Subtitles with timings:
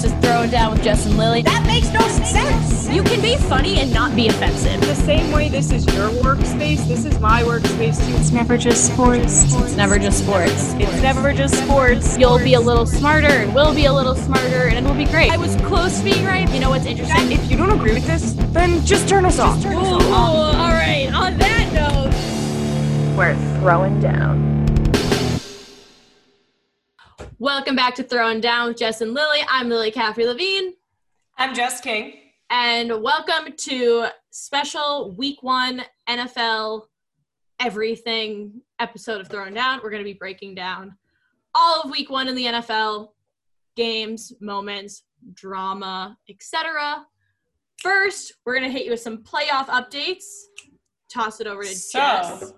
[0.00, 1.42] This is Throwing Down with Jess and Lily.
[1.42, 2.88] That makes no sense.
[2.88, 4.80] You can be funny and not be offensive.
[4.80, 8.16] The same way this is your workspace, this is my workspace too.
[8.16, 9.44] It's never just sports.
[9.56, 10.72] It's never just sports.
[10.78, 12.16] It's never just sports.
[12.16, 15.30] You'll be a little smarter, and we'll be a little smarter, and it'll be great.
[15.32, 16.50] I was close to being right.
[16.50, 17.32] You know what's interesting?
[17.32, 19.62] If you don't agree with this, then just turn us off.
[19.66, 21.10] Ooh, all right.
[21.12, 24.59] On that note, We're throwing down.
[27.40, 29.38] Welcome back to Throwing Down with Jess and Lily.
[29.48, 30.74] I'm Lily Caffrey Levine.
[31.38, 32.12] I'm Jess King.
[32.50, 36.82] and welcome to special week one NFL
[37.58, 39.80] everything episode of Throwing Down.
[39.82, 40.94] We're going to be breaking down
[41.54, 43.08] all of week one in the NFL
[43.74, 47.06] games, moments, drama, etc.
[47.78, 50.24] First, we're going to hit you with some playoff updates.
[51.10, 52.52] Toss it over to Jess.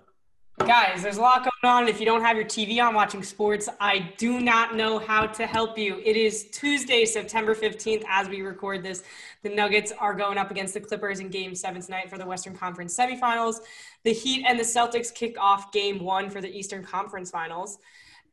[0.59, 1.87] Guys, there's a lot going on.
[1.89, 5.45] If you don't have your TV on watching sports, I do not know how to
[5.45, 5.99] help you.
[6.05, 9.03] It is Tuesday, September 15th, as we record this.
[9.41, 12.55] The Nuggets are going up against the Clippers in game seven tonight for the Western
[12.55, 13.57] Conference semifinals.
[14.03, 17.79] The Heat and the Celtics kick off game one for the Eastern Conference finals.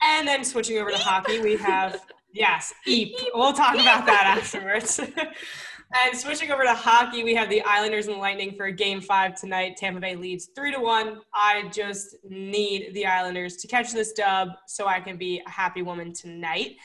[0.02, 2.00] And then switching over to hockey, we have,
[2.32, 3.14] yes, EEP.
[3.34, 5.00] We'll talk about that afterwards.
[5.92, 9.77] And switching over to hockey, we have the Islanders and Lightning for game five tonight.
[9.77, 11.20] Tampa Bay leads three to one.
[11.34, 15.83] I just need the Islanders to catch this dub so I can be a happy
[15.83, 16.77] woman tonight.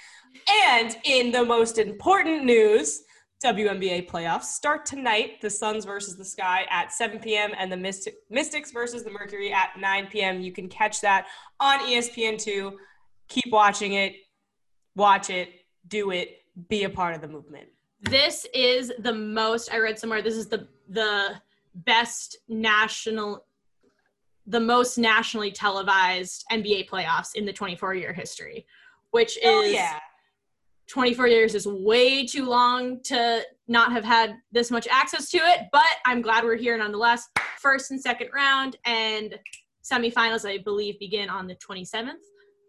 [0.68, 3.04] And in the most important news,
[3.44, 5.40] WNBA playoffs start tonight.
[5.40, 7.52] The Suns versus the Sky at 7 p.m.
[7.60, 10.42] and the Mystic, Mystics versus the Mercury at 9 p.m.
[10.42, 11.28] You can catch that
[11.60, 12.74] on E ESPN2.
[13.28, 14.14] Keep watching it,
[14.96, 15.50] watch it,
[15.88, 16.30] do it,
[16.70, 17.68] be a part of the movement.
[18.10, 20.22] This is the most I read somewhere.
[20.22, 21.42] This is the the
[21.74, 23.46] best national
[24.48, 28.66] the most nationally televised NBA playoffs in the 24 year history,
[29.12, 30.00] which is Oh, yeah.
[30.88, 35.62] 24 years is way too long to not have had this much access to it,
[35.72, 37.28] but I'm glad we're here nonetheless.
[37.58, 39.40] First and second round and
[39.84, 42.12] semifinals, I believe, begin on the 27th.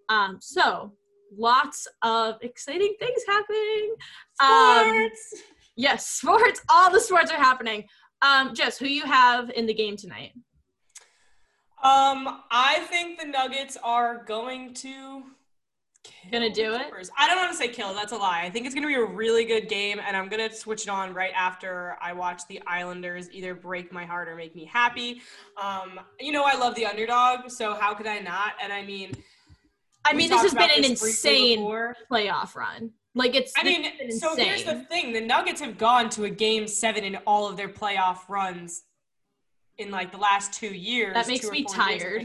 [0.09, 0.95] Um, so
[1.37, 3.95] lots of exciting things happening.
[4.41, 5.11] Um,
[5.77, 6.61] yes, sports.
[6.69, 7.85] All the sports are happening.
[8.23, 10.33] Um, Jess, who you have in the game tonight?
[11.83, 15.23] Um, I think the Nuggets are going to
[16.07, 16.87] kill Gonna do it?
[17.19, 17.95] I don't want to say kill.
[17.95, 18.43] That's a lie.
[18.45, 21.15] I think it's gonna be a really good game, and I'm gonna switch it on
[21.15, 25.23] right after I watch the Islanders either break my heart or make me happy.
[25.61, 28.55] Um, you know, I love the underdog, so how could I not?
[28.63, 29.13] And I mean,
[30.07, 31.61] I mean, this has been an insane
[32.11, 32.93] playoff run.
[33.15, 33.53] Like it's.
[33.57, 37.17] I mean, so here's the thing: the Nuggets have gone to a game seven in
[37.27, 38.83] all of their playoff runs
[39.79, 41.15] in like the last two years.
[41.15, 42.23] That makes me four years, tired.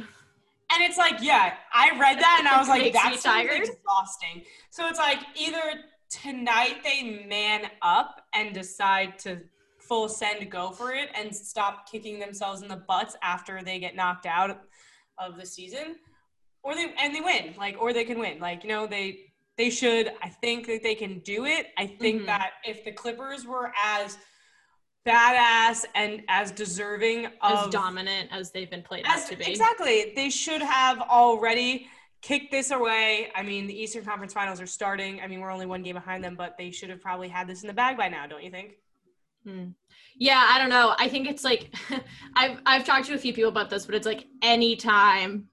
[0.74, 3.48] And it's like, yeah, I read that and I was like, that's me that sounds
[3.48, 3.62] tired.
[3.64, 4.44] exhausting.
[4.70, 5.62] So it's like either
[6.10, 9.42] tonight they man up and decide to
[9.80, 13.96] full send go for it and stop kicking themselves in the butts after they get
[13.96, 14.62] knocked out
[15.18, 15.98] of the season,
[16.64, 19.20] or they and they win, like, or they can win, like you know they
[19.58, 20.14] they should.
[20.24, 21.68] I think that they can do it.
[21.78, 22.26] I think Mhm.
[22.28, 24.18] that if the Clippers were as
[25.08, 29.46] badass and as deserving as dominant as they've been played out to be.
[29.46, 30.14] exactly.
[30.16, 31.88] They should have already
[32.22, 33.32] kicked this away.
[33.36, 35.20] I mean, the Eastern Conference Finals are starting.
[35.22, 37.64] I mean, we're only one game behind them, but they should have probably had this
[37.64, 38.74] in the bag by now, don't you think?
[39.44, 39.70] Hmm.
[40.16, 40.94] Yeah, I don't know.
[41.00, 41.74] I think it's like
[42.36, 45.48] I've I've talked to a few people about this, but it's like anytime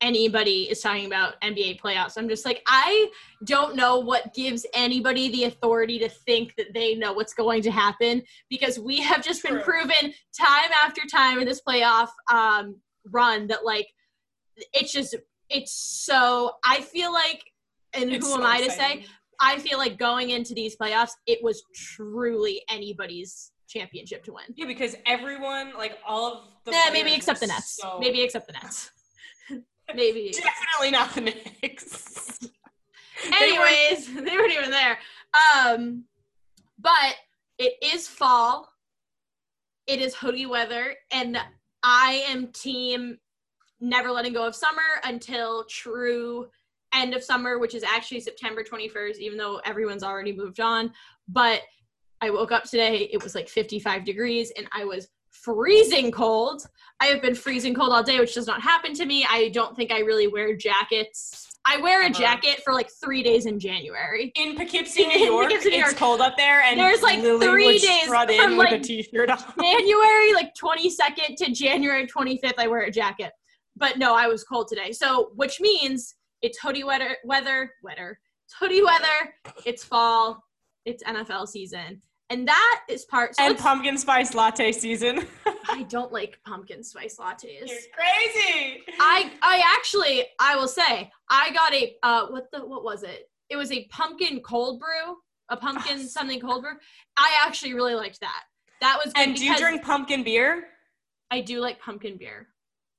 [0.00, 3.10] anybody is talking about NBA playoffs, I'm just like I
[3.44, 7.70] don't know what gives anybody the authority to think that they know what's going to
[7.70, 9.62] happen because we have just been True.
[9.62, 12.76] proven time after time in this playoff um,
[13.10, 13.88] run that like
[14.72, 15.16] it's just
[15.48, 17.42] it's so I feel like
[17.94, 19.04] and It's who so am I to say
[19.40, 24.44] I feel like going into these playoffs, it was truly anybody's championship to win.
[24.54, 27.78] Yeah, because everyone, like all of the Nah, maybe except the Nets.
[27.80, 28.90] so- Maybe except the Nets.
[29.94, 30.32] Maybe.
[30.80, 31.20] definitely not the
[31.62, 32.38] Knicks.
[33.22, 34.98] They weren't- Anyways, they weren't even there.
[35.54, 36.04] Um,
[36.78, 37.14] but
[37.58, 38.72] it is fall.
[39.86, 41.36] It is hoodie weather, and
[41.82, 43.18] I am team
[43.80, 46.46] never letting go of summer until true
[46.94, 50.90] end of summer, which is actually September 21st, even though everyone's already moved on.
[51.28, 51.60] But
[52.22, 56.66] I woke up today, it was like 55 degrees, and I was freezing cold.
[57.00, 59.26] I have been freezing cold all day, which does not happen to me.
[59.28, 61.46] I don't think I really wear jackets.
[61.66, 62.18] I wear a Uh-huh.
[62.18, 64.32] jacket for like three days in January.
[64.34, 67.78] In Poughkeepsie, New York, Poughkeepsie, New it's cold up there, and There's, like, Lily three
[67.78, 68.82] days from, like.
[68.82, 73.32] January like 22nd to January 25th, I wear a jacket.
[73.76, 74.92] But no, I was cold today.
[74.92, 78.18] So, which means it's hoodie weather, weather, weather.
[78.46, 79.34] It's hoodie weather.
[79.64, 80.42] It's fall.
[80.86, 82.00] it's NFL season.
[82.30, 85.26] And that is part so and pumpkin spice latte season.
[85.68, 87.42] I don't like pumpkin spice lattes.
[87.42, 88.82] You're crazy.
[89.00, 93.28] I I actually I will say I got a uh what the what was it?
[93.48, 95.16] It was a pumpkin cold brew,
[95.48, 96.74] a pumpkin something cold brew.
[97.16, 98.44] I actually really liked that.
[98.80, 100.68] That was good and do you drink pumpkin beer?
[101.32, 102.48] I do like pumpkin beer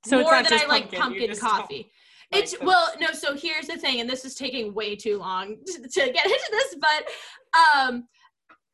[0.04, 1.90] So more than I like pumpkin, you pumpkin coffee.
[2.32, 3.08] like It's well, no.
[3.12, 6.48] So here's the thing, and this is taking way too long to, to get into
[6.50, 7.08] this, but
[7.58, 8.08] um,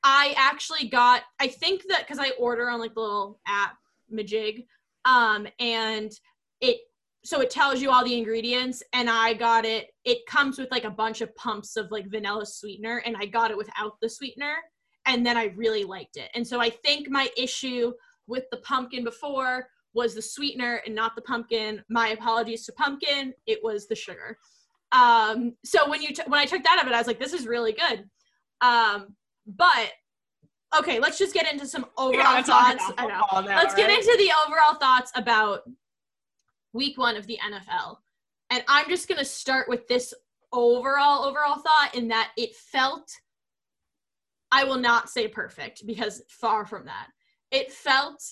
[0.02, 1.22] I actually got.
[1.40, 3.76] I think that because I order on like the little app
[4.12, 4.66] Majig,
[5.04, 6.12] um, and
[6.60, 6.78] it
[7.24, 9.88] so it tells you all the ingredients, and I got it.
[10.04, 13.50] It comes with like a bunch of pumps of like vanilla sweetener, and I got
[13.50, 14.54] it without the sweetener,
[15.06, 16.30] and then I really liked it.
[16.34, 17.92] And so I think my issue
[18.26, 21.82] with the pumpkin before was the sweetener and not the pumpkin.
[21.88, 23.34] My apologies to pumpkin.
[23.46, 24.38] It was the sugar.
[24.92, 27.32] Um, so when you t- when I took that of it, I was like, this
[27.32, 28.04] is really good.
[28.60, 29.14] Um,
[29.56, 29.92] but
[30.78, 32.84] okay, let's just get into some overall thoughts.
[32.98, 33.40] I know.
[33.40, 35.62] now, Let's get into the overall thoughts about
[36.72, 37.96] week one of the NFL.
[38.50, 40.12] And I'm just gonna start with this
[40.52, 43.10] overall overall thought in that it felt
[44.50, 47.08] I will not say perfect because far from that.
[47.50, 48.22] It felt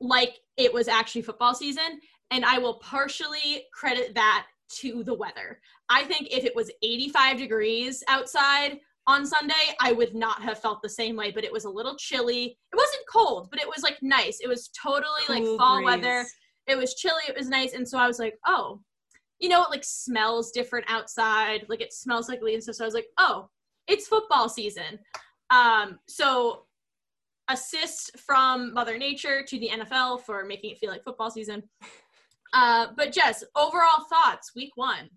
[0.00, 2.00] like it was actually football season,
[2.30, 5.60] and I will partially credit that to the weather.
[5.88, 10.82] I think if it was 85 degrees outside on Sunday, I would not have felt
[10.82, 12.58] the same way, but it was a little chilly.
[12.72, 14.40] It wasn't cold, but it was like nice.
[14.40, 15.84] It was totally like fall breeze.
[15.84, 16.26] weather.
[16.66, 18.80] It was chilly, it was nice, and so I was like, oh,
[19.38, 21.66] you know, it like smells different outside.
[21.68, 22.76] Like it smells like leaves and stuff.
[22.76, 23.48] So I was like, oh,
[23.86, 24.98] it's football season.
[25.50, 26.64] Um, so
[27.48, 31.62] assist from Mother Nature to the NFL for making it feel like football season.
[32.52, 35.10] Uh, but Jess, overall thoughts, week one.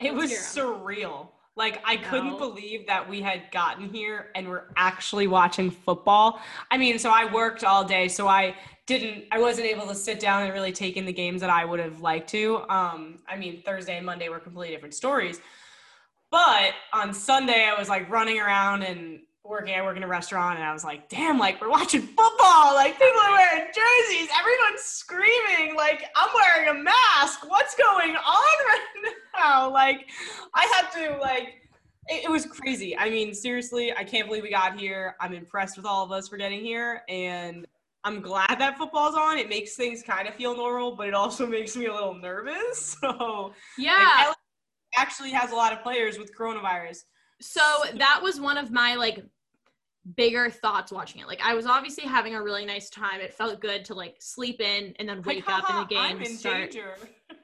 [0.00, 1.28] It was Let's hear surreal.
[1.56, 2.38] Like I couldn't No.
[2.38, 6.40] believe that we had gotten here and we're actually watching football.
[6.70, 8.54] I mean, so I worked all day, so I
[8.86, 11.64] didn't I wasn't able to sit down and really take in the games that I
[11.64, 12.64] would have liked to.
[12.70, 15.40] Um I mean, Thursday and Monday were completely different stories.
[16.30, 20.58] But on Sunday I was like running around and working I work in a restaurant
[20.58, 22.74] and I was like, "Damn, like we're watching football.
[22.74, 27.48] Like people are wearing jerseys, everyone's screaming, like I'm wearing a mask.
[27.48, 28.16] What's going on
[28.68, 30.08] right now?" Like
[30.54, 31.54] I had to like
[32.08, 32.96] it, it was crazy.
[32.96, 35.16] I mean, seriously, I can't believe we got here.
[35.20, 37.66] I'm impressed with all of us for getting here and
[38.02, 39.36] I'm glad that football's on.
[39.36, 42.96] It makes things kind of feel normal, but it also makes me a little nervous.
[43.02, 44.24] So, Yeah.
[44.28, 44.36] like,
[44.96, 47.04] actually has a lot of players with coronavirus.
[47.40, 47.60] So
[47.94, 49.24] that was one of my like
[50.16, 51.26] bigger thoughts watching it.
[51.26, 53.20] Like I was obviously having a really nice time.
[53.20, 55.98] It felt good to like sleep in and then Like, wake up in the game
[55.98, 56.70] I'm in start.
[56.70, 56.94] danger.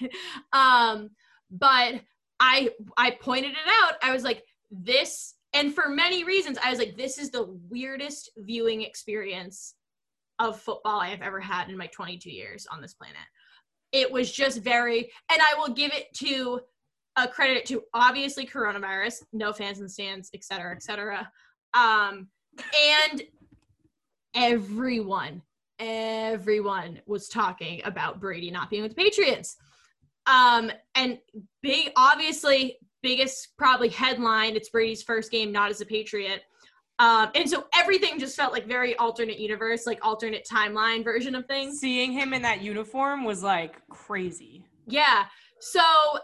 [0.52, 1.10] um
[1.50, 1.94] but
[2.38, 6.78] i i pointed it out i was like this and for many reasons i was
[6.78, 9.74] like this is the weirdest viewing experience
[10.38, 13.16] of football i have ever had in my 22 years on this planet
[13.92, 16.60] it was just very and i will give it to
[17.16, 21.30] a credit to obviously coronavirus no fans in stands et cetera et cetera
[21.74, 22.28] um
[23.08, 23.22] and
[24.34, 25.42] everyone
[25.78, 29.56] everyone was talking about brady not being with the patriots
[30.26, 31.18] um, and
[31.62, 34.56] big, obviously, biggest probably headline.
[34.56, 36.42] It's Brady's first game, not as a Patriot.
[36.98, 41.46] Um, and so everything just felt like very alternate universe, like alternate timeline version of
[41.46, 41.80] things.
[41.80, 44.64] Seeing him in that uniform was like crazy.
[44.86, 45.24] Yeah.
[45.60, 45.80] So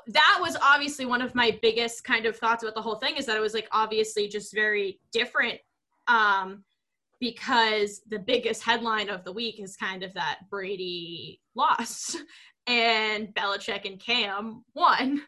[0.09, 3.27] that was obviously one of my biggest kind of thoughts about the whole thing is
[3.27, 5.59] that it was like obviously just very different.
[6.09, 6.65] Um,
[7.21, 12.19] because the biggest headline of the week is kind of that Brady lost
[12.67, 15.23] and Belichick and Cam won.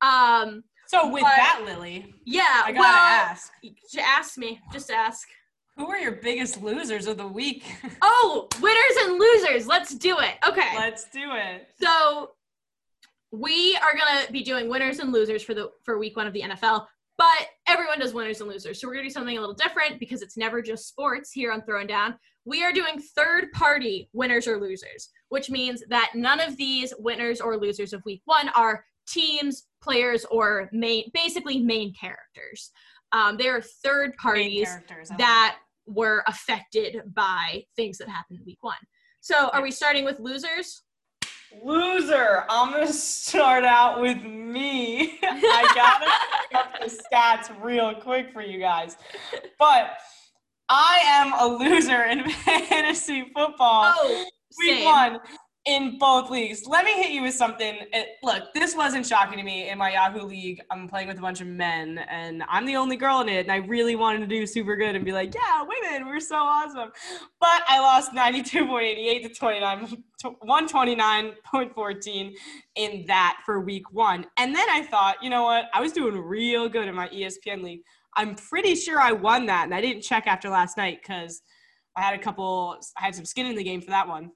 [0.00, 3.52] Um, So with But- that, Lily, yeah, I gotta well, ask,
[3.98, 5.28] ask me, just ask.
[5.76, 7.64] who are your biggest losers of the week?
[8.02, 9.66] Oh, winners and losers.
[9.66, 10.34] Let's do it.
[10.48, 10.76] Okay.
[10.76, 11.68] Let's do it.
[11.80, 12.30] So
[13.38, 16.42] we are gonna be doing winners and losers for the for week one of the
[16.42, 16.86] NFL,
[17.18, 18.80] but everyone does winners and losers.
[18.80, 21.62] So we're gonna do something a little different because it's never just sports here on
[21.62, 22.14] Throwing Down.
[22.44, 27.40] We are doing third party winners or losers, which means that none of these winners
[27.40, 32.70] or losers of week one are teams, players, or main basically main characters.
[33.12, 34.68] Um, they are third parties
[35.18, 38.76] that were affected by things that happened in week one.
[39.20, 40.83] So are we starting with losers?
[41.62, 42.44] Loser.
[42.48, 45.18] I'm gonna start out with me.
[45.22, 46.10] I gotta
[46.48, 48.96] pick up the stats real quick for you guys,
[49.58, 49.96] but
[50.68, 53.92] I am a loser in fantasy football.
[53.96, 54.24] Oh,
[54.58, 54.84] Week same.
[54.84, 55.18] one,
[55.66, 56.66] in both leagues.
[56.66, 57.78] Let me hit you with something.
[57.92, 60.60] It, look, this wasn't shocking to me in my Yahoo league.
[60.70, 63.46] I'm playing with a bunch of men, and I'm the only girl in it.
[63.46, 66.36] And I really wanted to do super good and be like, yeah, women, we're so
[66.36, 66.90] awesome.
[67.40, 72.32] But I lost 92.88 to 29, 129.14
[72.76, 74.26] in that for week one.
[74.36, 75.70] And then I thought, you know what?
[75.72, 77.80] I was doing real good in my ESPN league.
[78.16, 81.40] I'm pretty sure I won that, and I didn't check after last night because
[81.96, 82.76] I had a couple.
[82.98, 84.30] I had some skin in the game for that one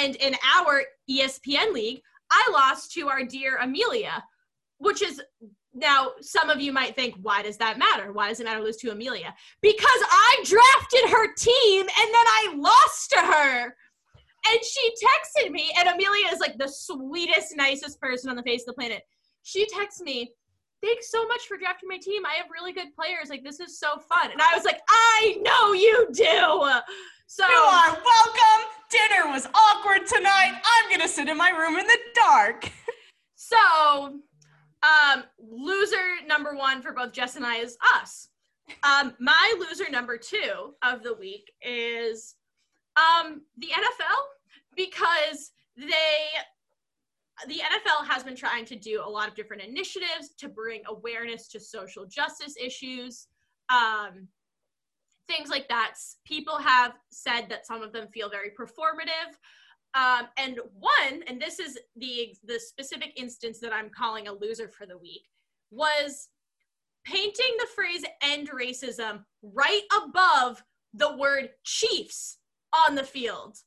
[0.00, 4.24] and in our ESPN league, I lost to our dear Amelia,
[4.78, 5.22] which is
[5.74, 8.12] now some of you might think, why does that matter?
[8.12, 9.34] Why does it matter to lose to Amelia?
[9.60, 13.76] Because I drafted her team and then I lost to her.
[14.46, 18.62] And she texted me, and Amelia is like the sweetest, nicest person on the face
[18.62, 19.02] of the planet.
[19.42, 20.32] She texts me,
[20.82, 22.26] Thanks so much for drafting my team.
[22.26, 23.30] I have really good players.
[23.30, 24.30] Like, this is so fun.
[24.30, 26.82] And I was like, I know you do.
[27.26, 28.68] So You are welcome.
[28.90, 30.52] Dinner was awkward tonight.
[30.62, 32.70] I'm gonna sit in my room in the dark.
[33.36, 34.20] So,
[34.84, 38.28] um, loser number one for both Jess and I is us.
[38.82, 42.36] Um, my loser number two of the week is
[42.96, 45.86] um, the NFL because they
[47.48, 51.48] the NFL has been trying to do a lot of different initiatives to bring awareness
[51.48, 53.26] to social justice issues.
[53.68, 54.28] Um,
[55.26, 55.94] things like that.
[56.24, 59.34] People have said that some of them feel very performative.
[59.94, 64.68] Um, and one, and this is the the specific instance that I'm calling a loser
[64.68, 65.22] for the week,
[65.70, 66.28] was
[67.04, 70.62] painting the phrase "end racism" right above
[70.94, 72.38] the word "Chiefs"
[72.86, 73.58] on the field.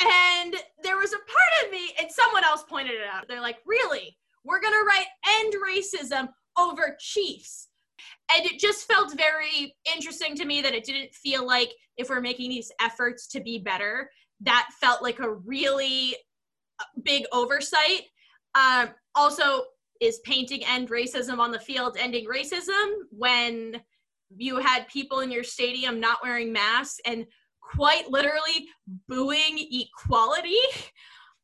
[0.00, 3.28] And there was a part of me, and someone else pointed it out.
[3.28, 4.18] They're like, "Really?
[4.44, 5.06] We're gonna write
[5.40, 7.68] end racism over Chiefs?"
[8.34, 12.20] And it just felt very interesting to me that it didn't feel like if we're
[12.20, 16.16] making these efforts to be better, that felt like a really
[16.80, 18.02] uh, big oversight.
[18.54, 19.64] Um, also,
[20.00, 23.80] is painting end racism on the field ending racism when
[24.36, 27.26] you had people in your stadium not wearing masks and
[27.60, 28.68] quite literally
[29.08, 30.56] booing equality?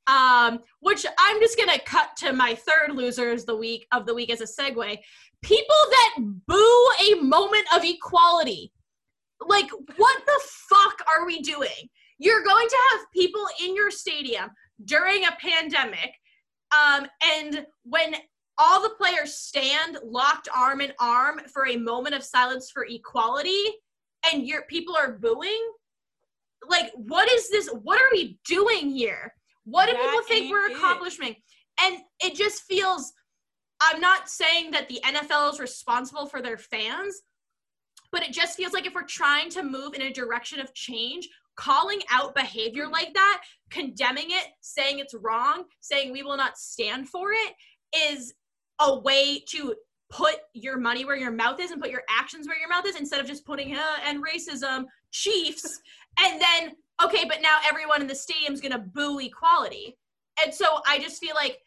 [0.08, 4.30] Um, which I'm just gonna cut to my third losers the week of the week
[4.30, 4.98] as a segue.
[5.42, 8.72] People that boo a moment of equality.
[9.46, 11.88] Like, what the fuck are we doing?
[12.22, 14.50] You're going to have people in your stadium
[14.84, 16.14] during a pandemic,
[16.70, 18.14] um, and when
[18.58, 23.64] all the players stand locked arm in arm for a moment of silence for equality,
[24.30, 25.72] and your people are booing.
[26.68, 27.68] Like, what is this?
[27.82, 29.34] What are we doing here?
[29.64, 31.34] What do That people think we're accomplishing?
[31.82, 33.12] And it just feels.
[33.80, 37.20] I'm not saying that the NFL is responsible for their fans,
[38.12, 41.28] but it just feels like if we're trying to move in a direction of change,
[41.62, 47.08] calling out behavior like that, condemning it, saying it's wrong, saying we will not stand
[47.08, 47.54] for it,
[48.10, 48.34] is
[48.80, 49.74] a way to
[50.10, 52.96] put your money where your mouth is and put your actions where your mouth is
[52.96, 55.80] instead of just putting uh, and racism, Chiefs,
[56.18, 56.72] and then
[57.04, 59.96] okay, but now everyone in the stadium's gonna boo equality.
[60.42, 61.58] And so I just feel like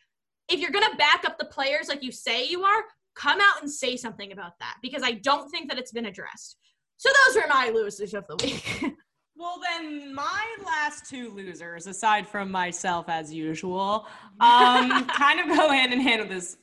[0.49, 2.83] if you're gonna back up the players like you say you are,
[3.15, 6.57] come out and say something about that because I don't think that it's been addressed.
[6.97, 8.83] So those are my losers of the week.
[9.37, 14.07] Well, then my last two losers, aside from myself as usual,
[14.39, 16.57] um, kind of go hand in hand with this.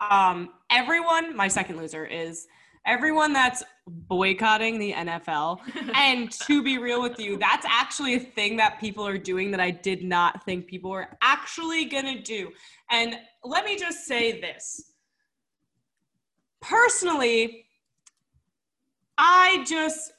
[0.00, 2.46] Um, everyone, my second loser is
[2.86, 5.60] everyone that's boycotting the NFL.
[5.94, 9.60] and to be real with you, that's actually a thing that people are doing that
[9.60, 12.50] I did not think people were actually gonna do.
[12.90, 14.92] And let me just say this.
[16.60, 17.64] Personally,
[19.16, 20.12] I just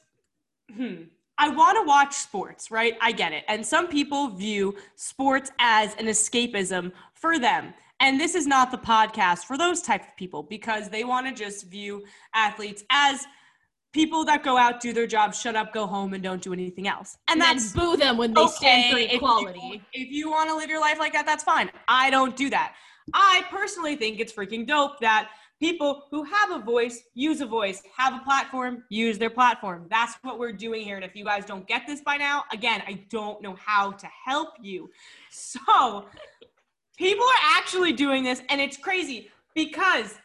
[0.74, 1.02] hmm,
[1.42, 2.94] I want to watch sports, right?
[3.00, 3.42] I get it.
[3.48, 7.74] And some people view sports as an escapism for them.
[7.98, 11.32] And this is not the podcast for those type of people because they want to
[11.34, 13.26] just view athletes as
[13.92, 16.86] people that go out, do their job, shut up, go home, and don't do anything
[16.86, 17.18] else.
[17.26, 19.82] And And then that's boo them when they stand for okay, if you- equality.
[19.92, 21.72] If you, want to live your life like that, that's fine.
[21.88, 22.74] I don't do that.
[23.14, 25.28] I personally think it's freaking dope that
[25.62, 29.86] people who have a voice use a voice, have a platform, use their platform.
[29.88, 30.96] That's what we're doing here.
[30.96, 34.06] And if you guys don't get this by now, again, I don't know how to
[34.26, 34.90] help you.
[35.30, 36.06] So
[36.98, 40.18] people are actually doing this, and it's crazy because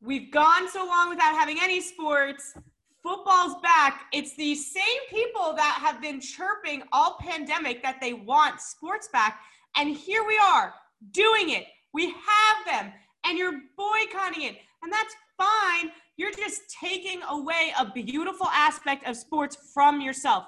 [0.00, 2.54] we've gone so long without having any sports.
[3.02, 4.04] Football's back.
[4.12, 9.40] It's the same people that have been chirping all pandemic that they want sports back.
[9.76, 10.72] And here we are
[11.10, 11.64] doing it.
[11.92, 12.92] We have them,
[13.26, 14.56] and you're boycotting it.
[14.82, 15.90] And that's fine.
[16.16, 20.44] You're just taking away a beautiful aspect of sports from yourself.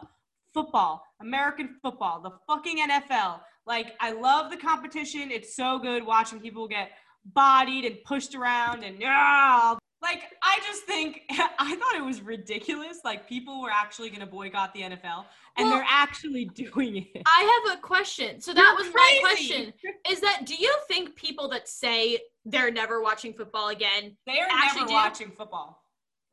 [0.52, 3.40] Football, American football, the fucking NFL.
[3.66, 5.30] Like, I love the competition.
[5.30, 6.90] It's so good watching people get
[7.24, 9.74] bodied and pushed around and yeah.
[10.04, 12.98] Like, I just think, I thought it was ridiculous.
[13.04, 15.24] Like, people were actually going to boycott the NFL,
[15.56, 17.22] and Well- they're actually doing it.
[17.26, 18.40] I have a question.
[18.40, 19.72] So that You're was my question.
[20.08, 24.16] Is that do you think people that say they're never watching football again?
[24.26, 24.94] They are actually never do.
[24.94, 25.80] watching football.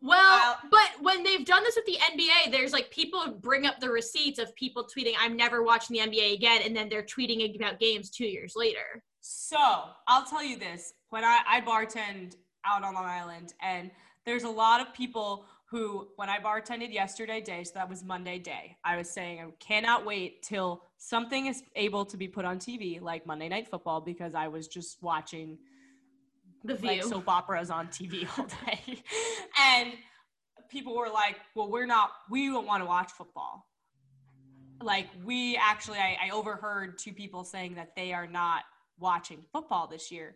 [0.01, 3.79] Well, Well- but when they've done this with the NBA, there's like people bring up
[3.79, 7.55] the receipts of people tweeting, "I'm never watching the NBA again," and then they're tweeting
[7.55, 9.03] about games two years later.
[9.21, 9.57] So
[10.07, 13.91] I'll tell you this: when I, I bartend out on Long Island, and
[14.25, 18.37] there's a lot of people who, when I bartended yesterday day, so that was Monday
[18.39, 22.59] day, I was saying I cannot wait till something is able to be put on
[22.59, 25.57] TV, like Monday Night Football, because I was just watching
[26.65, 26.89] The View.
[26.89, 29.01] like soap operas on TV all day,
[29.57, 29.93] and
[30.69, 32.11] people were like, "Well, we're not.
[32.29, 33.65] We don't want to watch football."
[34.83, 38.63] Like we actually, I, I overheard two people saying that they are not
[38.99, 40.35] watching football this year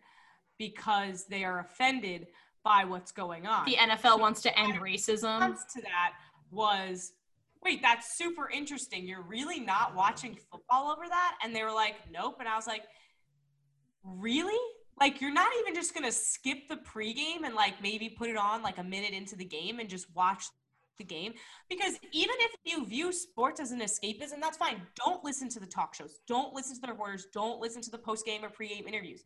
[0.58, 2.28] because they are offended
[2.64, 3.66] by what's going on.
[3.66, 5.40] the NFL wants to end racism.
[5.40, 6.14] response to that
[6.52, 7.14] was,
[7.64, 9.08] "Wait, that's super interesting.
[9.08, 12.68] You're really not watching football over that?" And they were like, "Nope." And I was
[12.68, 12.84] like,
[14.04, 14.60] "Really?"
[15.00, 18.64] Like you're not even just gonna skip the pregame and like maybe put it on
[18.64, 20.46] like a minute into the game and just watch
[20.98, 21.34] the game
[21.70, 24.82] because even if you view sports as an escapism, that's fine.
[24.96, 26.20] Don't listen to the talk shows.
[26.28, 27.28] Don't listen to the reporters.
[27.34, 29.24] Don't listen to the post game or pregame interviews.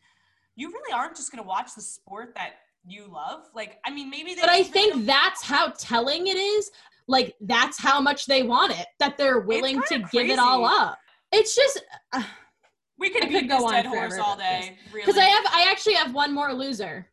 [0.59, 3.45] You really aren't just gonna watch the sport that you love.
[3.55, 4.35] Like, I mean, maybe.
[4.35, 6.69] They But I think that's how telling it is.
[7.07, 8.85] Like that's how much they want it.
[8.99, 10.97] That they're willing to kinda give it all up.
[11.31, 11.81] It's just
[12.99, 14.77] we could could go on dead horse all day.
[14.93, 15.27] because Really.
[15.27, 17.07] I have I actually have one more loser.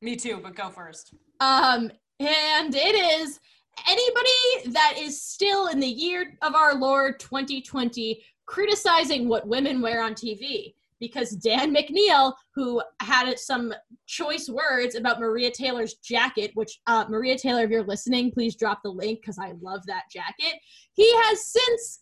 [0.00, 1.12] Me too, but go first.
[1.40, 3.38] Um, and it is
[3.86, 10.02] anybody that is still in the year of our Lord 2020 criticizing what women wear
[10.02, 10.74] on TV.
[11.00, 13.72] Because Dan McNeil, who had some
[14.06, 18.80] choice words about Maria Taylor's jacket, which uh, Maria Taylor, if you're listening, please drop
[18.84, 20.60] the link because I love that jacket.
[20.92, 22.00] He has since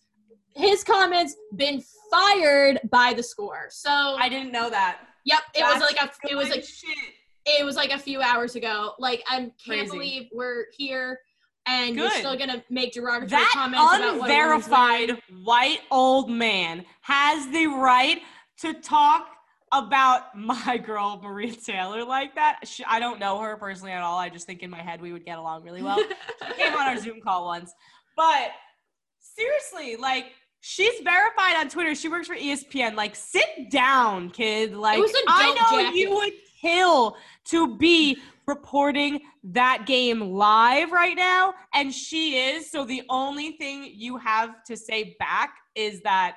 [0.57, 3.69] his comments been fired by the score.
[3.71, 4.99] So I didn't know that.
[5.25, 6.97] yep, it was like a it was like shit.
[7.47, 8.95] it was like a few hours ago.
[8.99, 9.91] Like I can't Crazy.
[9.91, 11.21] believe we're here
[11.67, 17.49] and you're still gonna make derogatory That comments about what unverified white old man has
[17.51, 18.21] the right
[18.61, 19.29] to talk
[19.73, 22.61] about my girl Maria Taylor like that.
[22.65, 24.19] She, I don't know her personally at all.
[24.19, 25.99] I just think in my head we would get along really well.
[25.99, 27.73] she came on our Zoom call once.
[28.17, 28.51] But
[29.19, 31.95] seriously, like she's verified on Twitter.
[31.95, 32.95] She works for ESPN.
[32.95, 34.75] Like sit down, kid.
[34.75, 35.97] Like I know jacket.
[35.97, 37.17] you would kill
[37.47, 42.71] to be reporting that game live right now and she is.
[42.71, 46.37] So the only thing you have to say back is that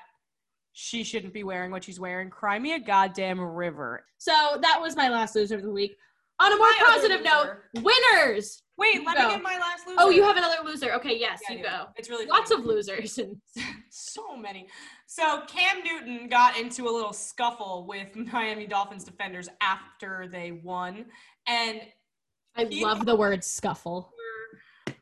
[0.82, 2.32] she shouldn't be wearing what she's wearing.
[2.32, 4.04] Cry me a goddamn river.
[4.18, 5.96] So that was my last loser of the week.
[6.40, 8.64] On a more My positive note, winners.
[8.80, 9.28] Wait, let go.
[9.28, 9.98] me get my last loser.
[10.00, 10.92] Oh, you have another loser.
[10.94, 11.86] Okay, yes, Yeah, you go.
[11.98, 12.64] It's really Lots funny.
[12.64, 13.20] of losers.
[13.20, 13.36] And
[13.92, 14.68] so many.
[15.06, 21.06] So Cam Newton got into a little scuffle with Miami Dolphins defenders after they won,
[21.48, 21.82] and
[22.58, 24.12] I love the word scuffle.
[24.88, 24.96] were-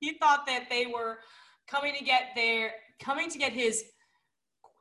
[0.00, 1.18] he thought that they were
[1.68, 3.84] coming to get their coming to get his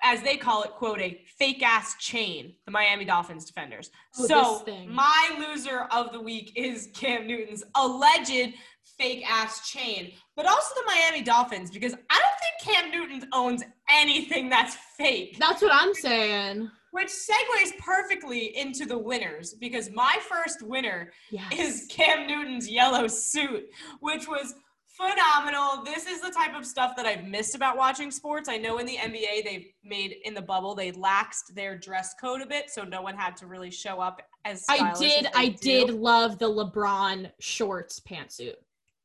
[0.03, 4.65] as they call it quote a fake ass chain the miami dolphins defenders Oh, so
[4.87, 8.53] my loser of the week is cam newton's alleged
[8.97, 13.63] fake ass chain but also the miami dolphins because i don't think cam newton owns
[13.89, 16.69] anything that's fake That's what I'm saying.
[16.91, 21.53] which segues perfectly into the winners because my first winner Yes.
[21.57, 23.63] is Cam Newton's yellow suit,
[24.01, 24.53] which was
[24.95, 25.83] phenomenal.
[25.83, 28.49] This is the type of stuff that I've missed about watching sports.
[28.49, 32.41] I know in the NBA they've made in the bubble they laxed their dress code
[32.41, 35.25] a bit, so no one had to really show up as I did.
[35.27, 35.57] as I do.
[35.87, 38.55] did love the LeBron shorts pantsuit.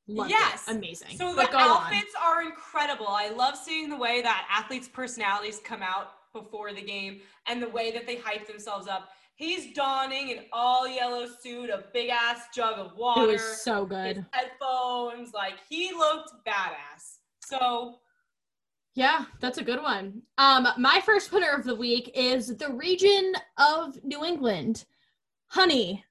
[0.09, 0.68] Loved Yes.
[0.68, 0.77] it.
[0.77, 1.16] amazing.
[1.18, 1.61] So the But on.
[1.62, 3.09] outfits are incredible.
[3.09, 7.68] I love seeing the way that athletes' personalities come out before the game and the
[7.68, 9.09] way that they hype themselves up.
[9.37, 13.85] He's donning an all yellow suit, a big ass jug of water, It was so
[13.85, 14.25] good.
[14.33, 15.35] headphones.
[15.35, 17.18] Like he looked badass.
[17.44, 17.99] So
[18.94, 20.22] Yeah, that's a good one.
[20.38, 24.87] Um, my first winner of the week is the region of New England.
[25.49, 26.03] Honey,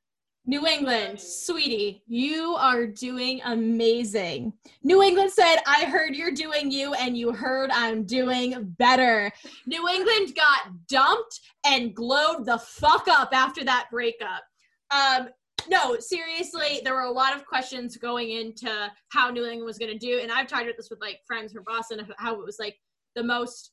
[0.47, 4.53] New England, sweetie, you are doing amazing.
[4.83, 9.31] New England said, I heard you're doing you, and you heard I'm doing better.
[9.65, 14.43] New England got dumped and glowed the fuck up after that breakup.
[14.91, 15.29] Um,
[15.67, 19.91] no, seriously, there were a lot of questions going into how New England was going
[19.91, 22.57] to do, and I've talked about this with like friends from Boston, how it was
[22.59, 22.77] like
[23.15, 23.71] the most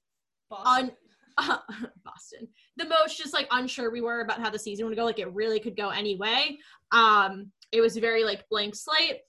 [0.49, 0.85] Boston.
[0.87, 0.93] un-
[2.05, 5.05] Boston, the most just like unsure we were about how the season would go.
[5.05, 6.59] Like it really could go any way.
[6.93, 9.21] Um, it was very like blank slate.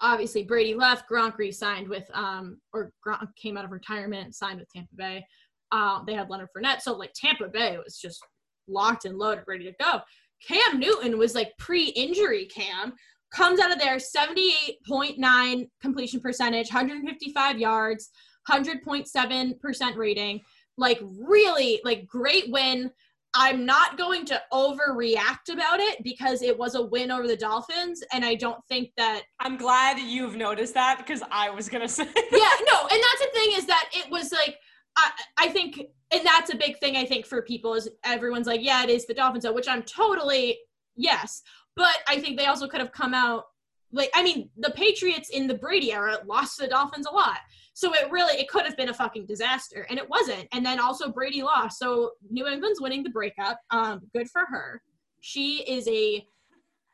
[0.00, 1.08] Obviously, Brady left.
[1.10, 5.26] Gronk re-signed with um, or Gronk came out of retirement, signed with Tampa Bay.
[5.72, 8.24] Um, they had Leonard Fournette, so like Tampa Bay was just
[8.68, 10.00] locked and loaded, ready to go.
[10.46, 12.92] Cam Newton was like pre-injury Cam,
[13.32, 18.10] comes out of there 78.9 completion percentage, 155 yards,
[18.48, 20.40] 100.7% rating.
[20.76, 22.90] Like really like great win.
[23.34, 28.02] I'm not going to overreact about it because it was a win over the Dolphins
[28.12, 32.04] and I don't think that I'm glad you've noticed that because I was gonna say.
[32.32, 34.56] yeah, no, and that's the thing is that it was like
[34.96, 38.62] I, I think, and that's a big thing I think for people is everyone's like,
[38.62, 40.58] yeah, it is the Dolphins, which I'm totally
[40.96, 41.42] yes,
[41.74, 43.44] but I think they also could have come out
[43.92, 47.38] like I mean the Patriots in the Brady era lost to the Dolphins a lot,
[47.74, 50.80] so it really it could have been a fucking disaster, and it wasn't, and then
[50.80, 53.58] also Brady lost, so New England's winning the breakup.
[53.70, 54.82] Um, good for her.
[55.20, 56.26] She is a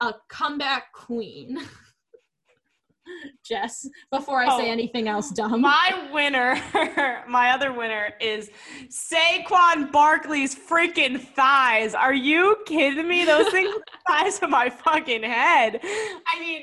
[0.00, 1.58] a comeback queen.
[3.44, 5.60] Jess, before I say Oh, anything else dumb.
[5.60, 6.54] My winner,
[7.28, 8.50] my other winner is
[8.88, 11.94] Saquon Barkley's freaking thighs.
[11.94, 13.24] Are you kidding me?
[13.24, 15.80] Those things are the size of my fucking head.
[15.82, 16.62] I mean,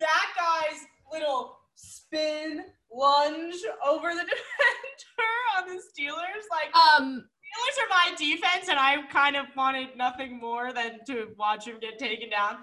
[0.00, 0.80] that guy's
[1.12, 8.68] little spin lunge over the defender on the Steelers, like um Steelers are my defense,
[8.68, 12.58] and I kind of wanted nothing more than to watch him get taken down.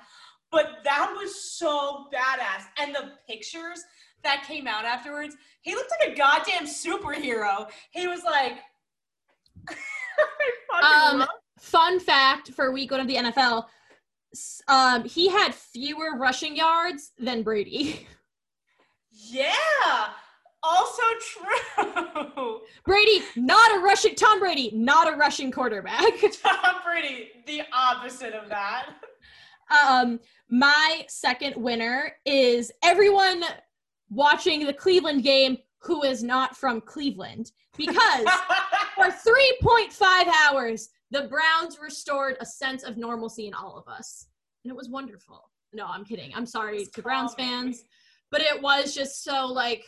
[0.51, 2.65] But that was so badass.
[2.77, 3.81] And the pictures
[4.23, 7.69] that came out afterwards, he looked like a goddamn superhero.
[7.91, 8.57] He was like,
[9.69, 9.75] I
[10.69, 13.65] fucking Um, fun fact for week one of the NFL,
[14.67, 18.07] um, he had fewer rushing yards than Brady.
[19.11, 20.09] yeah.
[20.63, 22.59] Also true.
[22.85, 26.03] Brady, not a rushing Tom Brady, not a rushing quarterback.
[26.43, 28.89] Tom Brady, the opposite of that.
[29.71, 33.43] Um, my second winner is everyone
[34.09, 38.25] watching the Cleveland game who is not from Cleveland because
[38.95, 40.01] for 3.5
[40.45, 44.27] hours the Browns restored a sense of normalcy in all of us,
[44.63, 45.49] and it was wonderful.
[45.73, 46.31] No, I'm kidding.
[46.33, 47.83] I'm sorry to Browns fans,
[48.31, 49.83] but it was just so like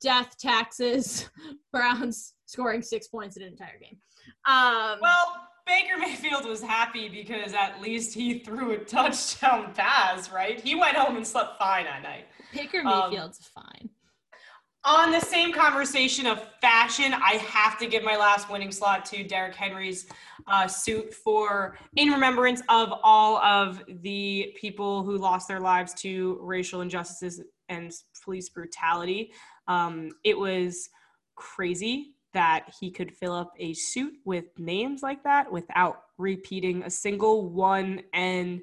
[0.00, 1.28] death taxes.
[1.72, 3.98] Browns scoring six points in an entire game.
[4.46, 10.60] Um, Well, Baker Mayfield was happy because at least he threw a touchdown pass, right?
[10.60, 12.26] He went home and slept fine at night.
[12.54, 13.90] Baker um, Mayfield's fine.
[14.86, 19.24] On the same conversation of fashion, I have to give my last winning slot to
[19.24, 20.06] Derrick Henry's
[20.46, 26.38] uh, suit for in remembrance of all of the people who lost their lives to
[26.42, 27.92] racial injustices and
[28.22, 29.32] police brutality.
[29.68, 30.90] Um, it was
[31.34, 36.90] crazy that he could fill up a suit with names like that without repeating a
[36.90, 38.60] single one and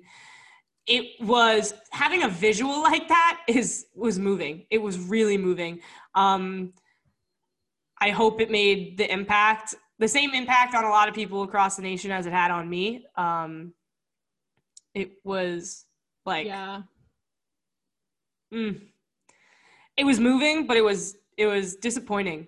[0.88, 4.66] it was having a visual like that is was moving.
[4.70, 5.80] It was really moving.
[6.16, 6.74] Um
[8.04, 11.76] i hope it made the impact the same impact on a lot of people across
[11.76, 13.06] the nation as it had on me.
[13.16, 13.74] Um
[14.96, 15.86] it was
[16.26, 16.82] like yeah.
[18.54, 18.82] mm,
[19.98, 22.48] it was moving but it was it was disappointing.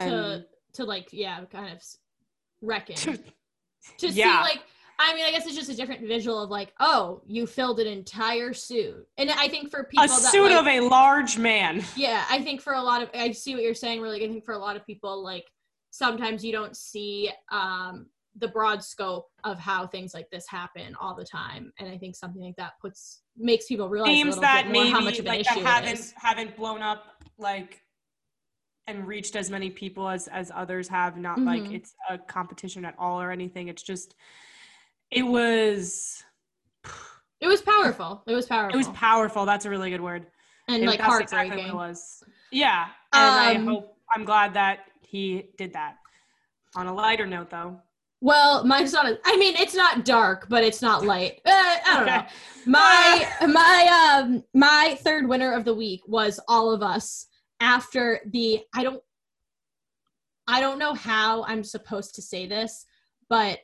[0.00, 1.98] To And- to like yeah kind of s-
[2.62, 3.18] reckon.
[3.98, 4.42] To Yeah.
[4.44, 4.62] see like
[4.98, 7.86] i mean i guess it's just a different visual of like oh you filled an
[7.86, 9.06] entire suit.
[9.16, 11.84] And i think for people a that suit like, of a large man.
[11.96, 14.32] Yeah i think for a lot of i see what you're saying Really, like i
[14.32, 15.44] think for a lot of people like
[15.90, 18.06] sometimes you don't see um
[18.36, 21.72] the broad scope of how things like this happen all the time.
[21.78, 24.92] And i think something like that puts makes people realize little that bit more maybe
[24.92, 27.04] how much of an like issue that haven't haven't blown up
[27.38, 27.82] like
[28.86, 31.16] and reached as many people as as others have.
[31.18, 31.74] Not like Mhm.
[31.74, 33.68] it's a competition at all or anything.
[33.68, 34.14] It's just
[35.10, 36.22] it was
[37.40, 38.22] It was powerful.
[38.26, 38.74] It was powerful.
[38.74, 39.46] It was powerful.
[39.46, 40.26] That's a really good word.
[40.68, 41.74] and It- like that's exactly heartbreaking.
[41.76, 42.22] what it was.
[42.50, 45.96] Yeah, and Um, I hope I'm glad that he did that.
[46.76, 47.80] On a lighter note, though,
[48.20, 49.06] Well, mine's not.
[49.06, 51.40] A, I mean, it's not dark, but it's not light.
[51.46, 52.18] Uh, I don't know.
[52.18, 52.28] Okay.
[52.66, 57.26] My my um my third winner of the week was All of Us
[57.60, 59.02] after the I don't
[60.46, 62.84] I don't know how I'm supposed to say this,
[63.28, 63.60] but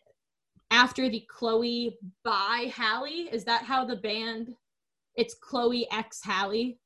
[0.75, 4.55] after the Chloe by Halle, is that how the band?
[5.17, 6.77] It's Chloe X Halle.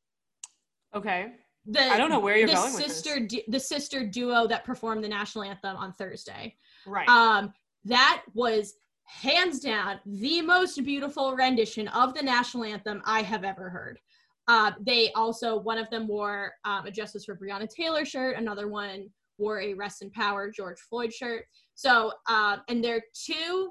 [0.94, 1.33] okay.
[1.70, 2.94] The I don't know where you're the going with this.
[2.94, 6.55] sister du- the sister duo that performed the national anthem on Thursday.
[6.87, 7.07] Right.
[7.09, 7.53] Um,
[7.85, 8.74] that was
[9.05, 13.98] hands down the most beautiful rendition of the national anthem I have ever heard.
[14.46, 18.68] Uh, they also, one of them wore um, a Justice for Breonna Taylor shirt, another
[18.68, 21.44] one wore a Rest in Power George Floyd shirt.
[21.78, 23.70] So, um, and they're two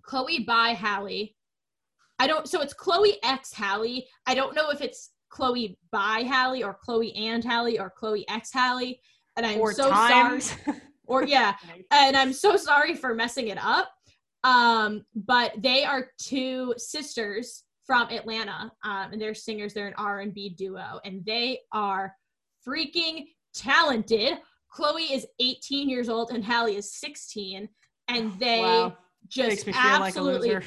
[0.00, 1.36] Chloe by Halle.
[2.18, 4.06] I don't, so it's Chloe X Halle.
[4.26, 8.54] I don't know if it's Chloe by Halle or Chloe and Halle or Chloe X
[8.54, 8.98] Halle.
[9.36, 10.56] And I'm Four so times.
[10.64, 10.78] sorry.
[11.06, 11.56] Or yeah,
[11.90, 13.90] and I'm so sorry for messing it up.
[14.44, 19.74] Um, but they are two sisters from Atlanta, um, and they're singers.
[19.74, 22.14] They're an R&B duo, and they are
[22.66, 24.38] freaking talented.
[24.70, 27.68] Chloe is 18 years old, and Halle is 16,
[28.08, 28.96] and they wow.
[29.28, 30.58] just feel like absolutely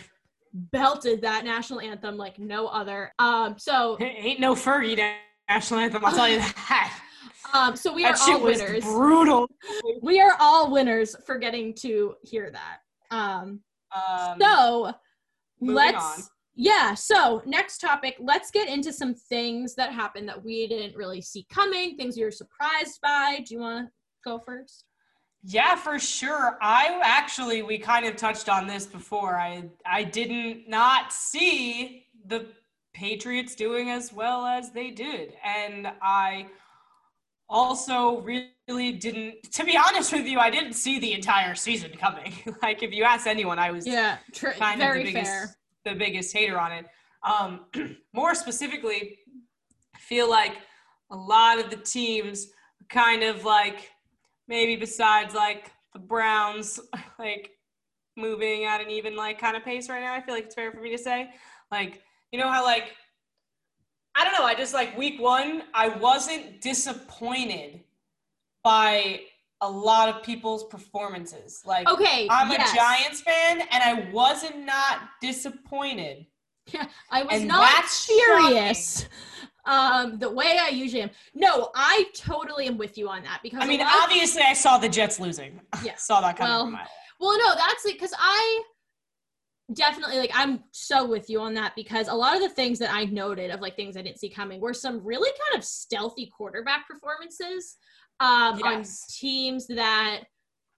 [0.53, 3.11] belted that national anthem like no other.
[3.19, 5.15] Um, so Ain't no Fergie
[5.49, 6.05] national anthem.
[6.05, 6.37] I'll tell you
[6.69, 6.99] that.
[7.53, 8.83] um, so we are that shit all winners.
[8.83, 9.49] brutal.
[10.01, 12.77] we are all winners for getting to hear that.
[13.15, 13.61] Um,
[13.95, 14.93] Um, so
[15.61, 16.23] let's on.
[16.55, 21.21] Yeah so next topic let's get into some things that happened that we didn't really
[21.21, 23.91] see coming things we were surprised by do you want to
[24.23, 24.85] go first
[25.43, 26.57] Yeah, for sure.
[26.61, 29.37] I actually we kind of touched on this before.
[29.37, 32.47] I I didn't not see the
[32.93, 35.33] Patriots doing as well as they did.
[35.43, 36.47] And I
[37.49, 42.33] also really didn't to be honest with you, I didn't see the entire season coming.
[42.61, 45.55] like if you ask anyone, I was yeah tr- kind very of the biggest fair
[45.85, 46.85] the biggest hater on it.
[47.23, 47.65] Um,
[48.13, 49.19] more specifically,
[49.95, 50.57] I feel like
[51.11, 52.47] a lot of the teams
[52.89, 53.91] kind of like
[54.47, 56.79] maybe besides like the Browns,
[57.19, 57.51] like
[58.15, 60.13] moving at an even like kind of pace right now.
[60.13, 61.31] I feel like it's fair for me to say.
[61.71, 62.93] Like, you know how like
[64.15, 67.81] I don't know, I just like week one, I wasn't disappointed
[68.63, 69.21] by
[69.63, 71.63] a lot of people's performances.
[71.65, 72.71] Like okay I'm yes.
[72.71, 76.25] a Giants fan, and I wasn't not disappointed.
[77.11, 79.05] i was and not furious
[79.65, 83.61] um the way i usually am no i totally am with you on that because
[83.61, 85.59] I mean, of- obviously, I saw the Jets losing.
[85.83, 85.95] Yeah.
[85.97, 86.87] saw that coming Well.
[87.19, 88.63] Well, no, that's like because I
[89.73, 92.93] definitely like I'm so with you on that because a lot of the things that
[92.93, 96.31] I noted of like things I didn't see coming were some really kind of stealthy
[96.35, 97.77] quarterback performances
[98.19, 100.23] um, on teams that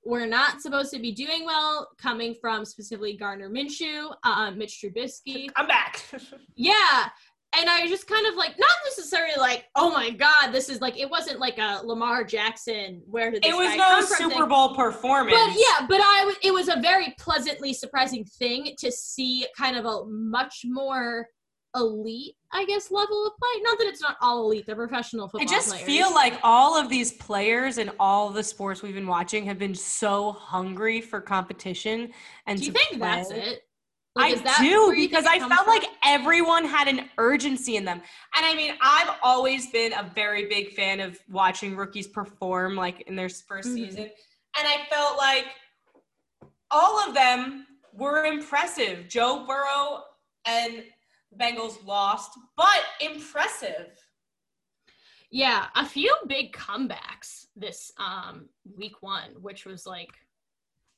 [0.05, 5.49] were not supposed to be doing well, coming from specifically Gardner Minshew, um, Mitch Trubisky.
[5.55, 6.03] I'm back.
[6.55, 7.09] Yeah.
[7.57, 10.81] And I was just kind of like, not necessarily like, oh my God, this is
[10.81, 14.49] like, it wasn't like a Lamar Jackson, where did this it was no Super thing.
[14.49, 15.37] Bowl performance.
[15.37, 16.33] But yeah, but I.
[16.43, 21.27] It was a very pleasantly surprising thing to see kind of a much more
[21.75, 23.61] elite, I guess, level of play.
[23.61, 25.85] Not that it's not all elite; they're professional football I just players.
[25.85, 29.75] feel like all of these players in all the sports we've been watching have been
[29.75, 32.11] so hungry for competition.
[32.47, 33.61] And Do you think that's it?
[34.17, 35.67] Like, I that do because I felt from?
[35.67, 38.01] like everyone had an urgency in them.
[38.37, 43.01] And I mean, I've always been a very big fan of watching rookies perform like
[43.07, 43.73] in their 1st Mhm.
[43.73, 44.03] season.
[44.57, 45.47] And I felt like
[46.71, 49.09] all of them were impressive.
[49.09, 50.03] Joe Burrow
[50.45, 50.85] and
[51.39, 53.87] Bengals lost, but impressive.
[55.31, 60.09] Yeah, a few big comebacks this um week one, which was like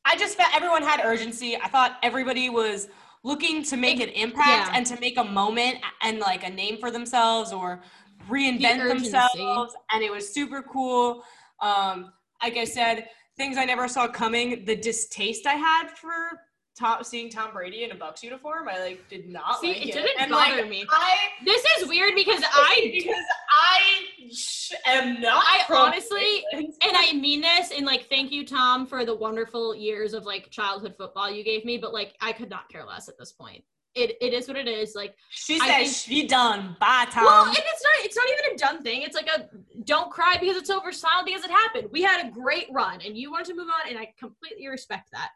[0.06, 1.58] I just felt everyone had urgency.
[1.58, 2.88] I thought everybody was
[3.24, 4.72] looking to make an impact yeah.
[4.74, 7.82] and to make a moment and like a name for themselves or
[8.30, 9.12] reinvent urgency.
[9.12, 9.76] themselves.
[9.92, 11.24] And it was super cool.
[11.62, 14.64] Um, like I said, things I never saw coming.
[14.64, 16.40] The distaste I had for
[16.78, 19.90] Tom, seeing Tom Brady in a Bucs uniform, I like did not See, like it
[19.90, 19.94] it.
[19.94, 20.86] didn't and, bother like, me.
[20.92, 25.44] I this is weird because I because I sh- am not.
[25.46, 30.14] I honestly- and I mean this and like thank you Tom for the wonderful years
[30.14, 33.18] of like childhood football you gave me, but like I could not care less at
[33.18, 33.64] this point.
[33.96, 34.94] It it is what it is.
[34.94, 36.76] Like she said think- she done.
[36.80, 37.26] Bye, Tom.
[37.26, 39.02] well, and it's not it's not even a done thing.
[39.02, 39.50] It's like a
[39.86, 41.88] don't cry because it's over, smile because it happened.
[41.92, 45.10] We had a great run and you wanted to move on and I completely respect
[45.14, 45.30] that.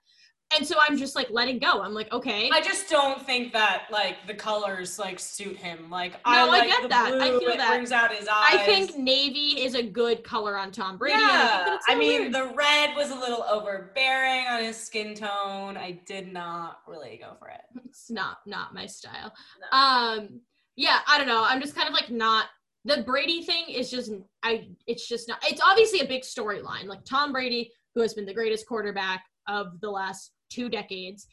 [0.56, 1.82] And so I'm just like letting go.
[1.82, 2.50] I'm like, okay.
[2.54, 5.90] I just don't think that like the colors like suit him.
[5.90, 7.06] Like No, I I like get the that.
[7.14, 7.70] I blue, feel it that.
[7.70, 8.46] brings out his eyes.
[8.50, 11.16] I think navy is a good color on Tom Brady.
[11.16, 15.78] I Yeah, so I mean the red was a little overbearing on his skin tone.
[15.78, 17.62] I did not really go for it.
[17.86, 19.34] it's not not my style.
[19.72, 20.42] Um,
[20.76, 21.44] yeah, I don't know.
[21.44, 22.46] I'm just kind of like not
[22.84, 24.12] the Brady thing is just
[24.44, 24.68] I.
[24.88, 25.40] It's just not.
[25.48, 26.86] It's obviously a big storyline.
[26.86, 31.28] Like Tom Brady, who has been the greatest quarterback of the last two decades,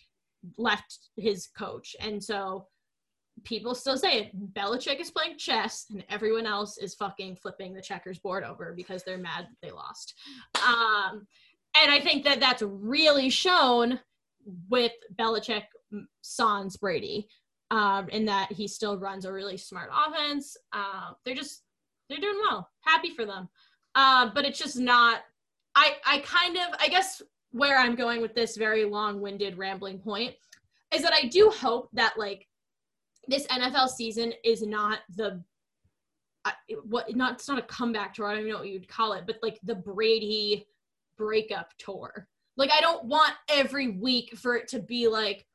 [0.57, 2.67] left his coach, and so
[3.45, 4.55] people still say it.
[4.55, 9.03] Belichick is playing chess, and everyone else is fucking flipping the checkers board over because
[9.03, 10.15] they're mad they lost.
[10.57, 11.27] Um,
[11.81, 14.01] and I think that that's really shown
[14.69, 15.65] with Belichick
[16.23, 17.29] sans Brady,
[17.71, 20.57] um, in that he still runs a really smart offense.
[20.73, 21.63] Uh, they're just
[22.09, 22.69] they're doing well.
[22.81, 23.49] Happy for them.
[23.95, 25.21] Uh, but it's just not.
[25.75, 30.35] I I kind of I guess where I'm going with this very long-winded rambling point
[30.95, 32.47] is that I do hope that like
[33.27, 35.43] this NFL season is not the
[36.45, 38.27] I- what not it's not a comeback tour.
[38.27, 40.67] I don't even know what you'd call it, but like the Brady
[41.17, 42.29] breakup tour.
[42.57, 45.47] Like I don't want every week for it to be like,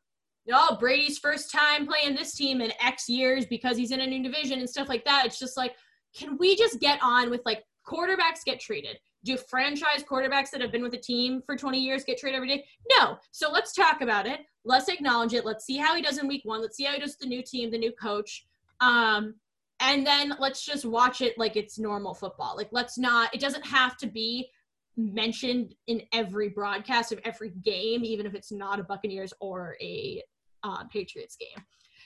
[0.52, 4.22] oh, Brady's first time playing this team in X years because he's in a new
[4.22, 5.26] division and stuff like that.
[5.26, 5.76] It's just like,
[6.16, 8.98] can we just get on with like quarterbacks get traded?
[9.24, 12.50] Do franchise quarterbacks that have been with a team for 20 years get traded every
[12.50, 12.66] day?
[12.98, 13.18] No.
[13.32, 14.42] So let's talk about it.
[14.66, 15.46] Let's acknowledge it.
[15.46, 16.62] Let's see how he does in week one.
[16.62, 18.46] Let's see how he does the new team, the new coach.
[18.82, 19.36] Um,
[19.80, 22.56] and then let's just watch it like it's normal football.
[22.56, 24.50] Like let's not, it doesn't have to be
[24.96, 30.22] mentioned in every broadcast of every game, even if it's not a Buccaneers or a
[30.64, 31.64] uh, Patriots game.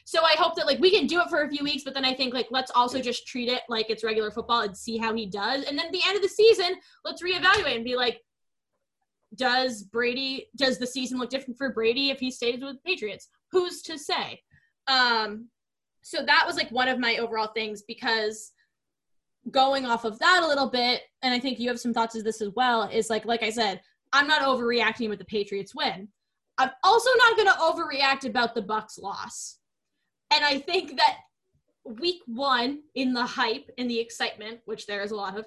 [0.07, 2.05] So I hope that like we can do it for a few weeks, but then
[2.05, 5.13] I think like let's also just treat it like it's regular football and see how
[5.13, 5.65] he does.
[5.65, 8.21] And then at the end of the season, let's reevaluate and be like,
[9.35, 13.27] does Brady does the season look different for Brady if he stays with the Patriots?
[13.51, 14.39] Who's to say?
[14.87, 15.49] Um,
[16.03, 18.53] so that was like one of my overall things because
[19.51, 22.23] going off of that a little bit, and I think you have some thoughts of
[22.23, 23.81] this as well, is like like I said,
[24.13, 26.07] I'm not overreacting with the Patriots win.
[26.57, 29.57] I'm also not going to overreact about the Bucs loss.
[30.31, 31.17] And I think that
[31.85, 35.45] week 1 in the hype and the excitement, which there is a lot of,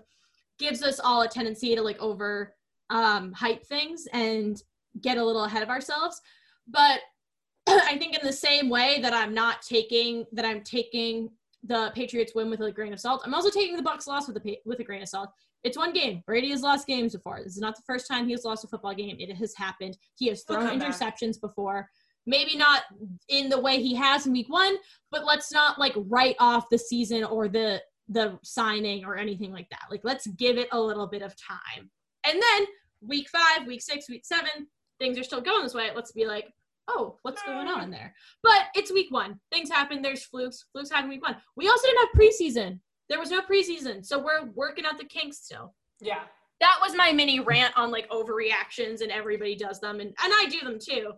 [0.59, 2.55] gives us all a tendency to like over
[2.91, 4.63] um hype things and
[5.01, 6.21] get a little ahead of ourselves.
[6.67, 7.01] But
[7.67, 11.31] I think in the same way that I'm not taking that I'm taking
[11.65, 13.23] the Patriots win with a grain of salt.
[13.25, 15.31] I'm also taking the Bucs loss with a with a grain of salt.
[15.63, 16.23] It's one game.
[16.27, 17.41] Brady has lost games before.
[17.45, 19.17] This is not the first time he has lost a football game.
[19.19, 19.99] It has happened.
[20.17, 20.89] He has thrown come back.
[20.89, 21.89] interceptions before.
[22.27, 22.83] Maybe not
[23.29, 24.77] in the way he has in week one,
[25.11, 29.69] but let's not like write off the season or the the signing or anything like
[29.71, 29.85] that.
[29.91, 31.91] Like let's give it a little bit of time.
[32.25, 32.67] And then
[33.01, 34.67] week five, week six, week seven,
[34.99, 35.91] things are still going this way.
[35.95, 36.53] Let's be like,
[36.89, 38.15] oh, what's going on there?
[38.43, 39.39] But it's week one.
[39.53, 40.03] Things happen.
[40.03, 40.67] There's flukes.
[40.73, 41.37] Flukes happen week one.
[41.57, 42.81] We also didn't have preseason.
[43.09, 44.05] There was no preseason.
[44.05, 45.75] So we're working out the kinks still.
[46.01, 46.23] Yeah.
[46.61, 50.47] That was my mini rant on like overreactions and everybody does them and, and I
[50.51, 51.13] do them too.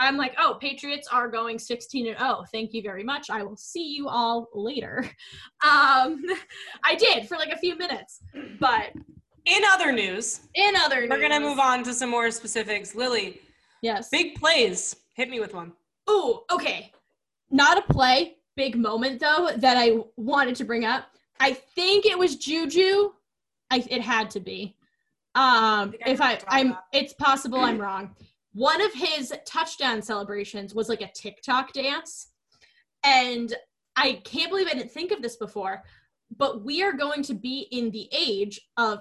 [0.00, 2.44] I'm like, oh, Patriots are going 16 and 0.
[2.52, 3.30] Thank you very much.
[3.30, 5.08] I will see you all later.
[5.66, 6.22] Um,
[6.84, 8.20] I did for like a few minutes.
[8.60, 8.92] But
[9.44, 12.94] In other news, in other news, we're gonna move on to some more specifics.
[12.94, 13.40] Lily,
[13.82, 14.08] Yes.
[14.08, 14.94] big plays.
[15.14, 15.72] Hit me with one.
[16.08, 16.92] Ooh, okay.
[17.50, 21.06] Not a play, big moment though that I wanted to bring up.
[21.40, 23.10] I think it was Juju.
[23.72, 24.76] I it had to be.
[25.34, 28.14] Um, I if I I'm, it's possible I'm wrong.
[28.58, 32.32] One of his touchdown celebrations was like a TikTok dance,
[33.04, 33.54] and
[33.94, 35.84] I can't believe I didn't think of this before.
[36.36, 38.98] But we are going to be in the age of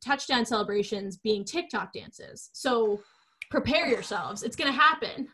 [0.00, 2.50] touchdown celebrations being TikTok dances.
[2.52, 3.00] So
[3.50, 4.44] prepare yourselves.
[4.44, 5.26] It's going to happen.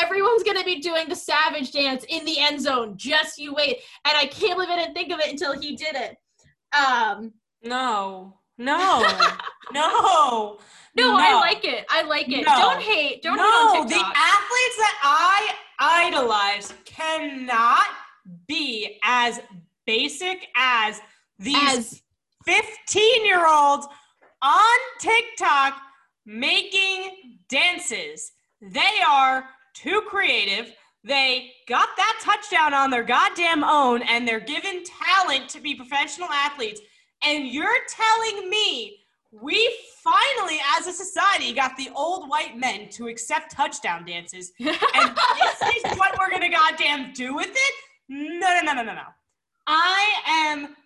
[0.00, 2.96] Everyone's going to be doing the savage dance in the end zone.
[2.96, 3.78] Just you wait.
[4.04, 6.16] And I can't believe I didn't think of it until he did it.
[6.72, 7.32] Um,
[7.64, 8.38] No.
[8.58, 9.10] No.
[9.72, 10.58] no.
[10.96, 11.84] no, I like it.
[11.88, 12.46] I like it.
[12.46, 12.56] No.
[12.56, 13.22] Don't hate.
[13.22, 17.86] Don't no, hate on the athletes that I idolize cannot
[18.46, 19.40] be as
[19.86, 21.00] basic as
[21.38, 22.02] these
[22.44, 23.86] 15 year olds
[24.42, 25.74] on TikTok
[26.26, 28.32] making dances.
[28.60, 30.72] They are too creative.
[31.04, 36.28] They got that touchdown on their goddamn own and they're given talent to be professional
[36.28, 36.80] athletes.
[37.24, 38.97] And you're telling me
[39.30, 44.52] we finally, as a society, got the old white men to accept touchdown dances.
[44.60, 47.74] And this is what we're gonna goddamn do with it?
[48.08, 49.02] No, no, no, no, no, no.
[49.66, 50.76] I am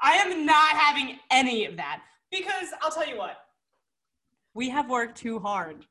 [0.00, 3.36] I am not having any of that because I'll tell you what.
[4.54, 5.84] We have worked too hard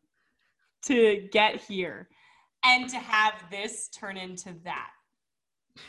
[0.84, 2.08] to get here
[2.64, 4.91] and to have this turn into that.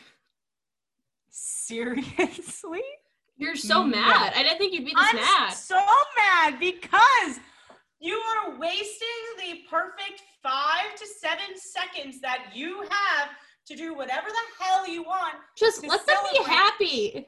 [1.29, 2.81] Seriously?
[3.39, 3.87] You're so No.
[3.87, 4.33] mad.
[4.35, 5.51] I didn't think you'd be this I'm mad.
[5.53, 5.79] so
[6.17, 7.39] mad because
[7.99, 13.29] you are wasting the perfect five to seven seconds that you have
[13.67, 15.35] to do whatever the hell you want.
[15.57, 17.27] Just to let them be happy.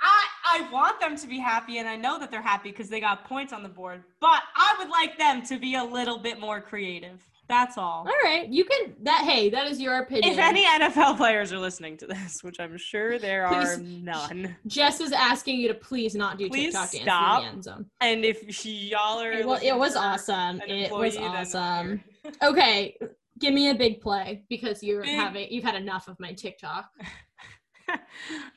[0.00, 3.00] I I want them to be happy, and I know that they're happy because they
[3.00, 4.04] got points on the board.
[4.20, 7.20] But I would like them to be a little bit more creative.
[7.48, 8.06] That's all.
[8.06, 8.94] All right, you can.
[9.02, 10.32] That hey, that is your opinion.
[10.32, 15.00] If any NFL players are listening to this, which I'm sure there are none, Jess
[15.00, 17.38] is asking you to please not do Please TikTok dance stop.
[17.42, 17.86] in the end zone.
[18.00, 20.60] and if y'all are, Well, it was awesome.
[20.66, 22.02] It was awesome.
[22.42, 22.96] Okay,
[23.38, 26.90] give me a big play because you're Big- having you've had enough of my TikTok.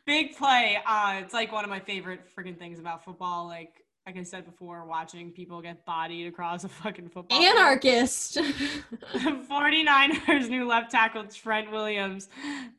[0.07, 0.79] Big play.
[0.87, 3.45] Uh, it's like one of my favorite freaking things about football.
[3.45, 3.73] Like,
[4.10, 7.39] like I said before, watching people get bodied across a fucking football.
[7.39, 8.38] Anarchist.
[9.14, 12.28] 49ers new left tackle Trent Williams.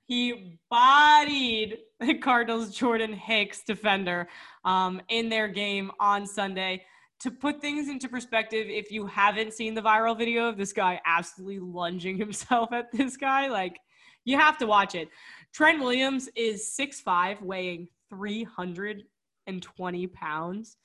[0.07, 4.27] He bodied the Cardinals Jordan Hicks defender
[4.65, 6.85] um, in their game on Sunday.
[7.21, 11.01] To put things into perspective, if you haven't seen the viral video of this guy
[11.07, 13.79] absolutely lunging himself at this guy, like
[14.25, 15.09] you have to watch it.
[15.53, 20.77] Trent Williams is 6'5, weighing 320 pounds.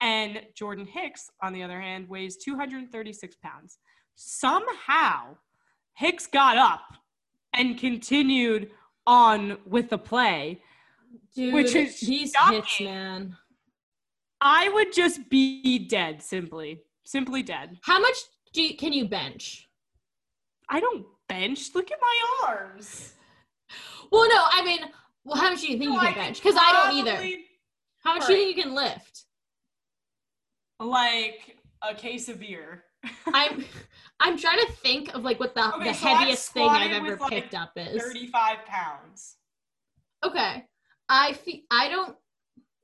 [0.00, 3.78] And Jordan Hicks, on the other hand, weighs 236 pounds.
[4.14, 5.36] Somehow,
[5.94, 6.82] Hicks got up
[7.52, 8.70] and continued
[9.06, 10.62] on with the play.
[11.34, 12.56] Dude, Which is these shocking.
[12.56, 13.36] hits, man.
[14.40, 16.82] I would just be dead, simply.
[17.04, 17.78] Simply dead.
[17.82, 18.16] How much
[18.52, 19.68] do you, can you bench?
[20.68, 21.70] I don't bench.
[21.74, 23.14] Look at my arms.
[24.12, 24.80] Well, no, I mean,
[25.24, 26.42] well, how much do you think No, you can could bench?
[26.42, 27.42] Because I don't either.
[28.04, 29.24] How much do you think you can lift?
[30.80, 32.84] Like a case of beer.
[33.32, 33.64] I'm
[34.20, 37.16] I'm trying to think of like what the, Okay, the so heaviest thing I've ever
[37.16, 38.02] like, picked up is.
[38.02, 39.36] 35 pounds.
[40.24, 40.64] Okay.
[41.08, 42.16] I feel I don't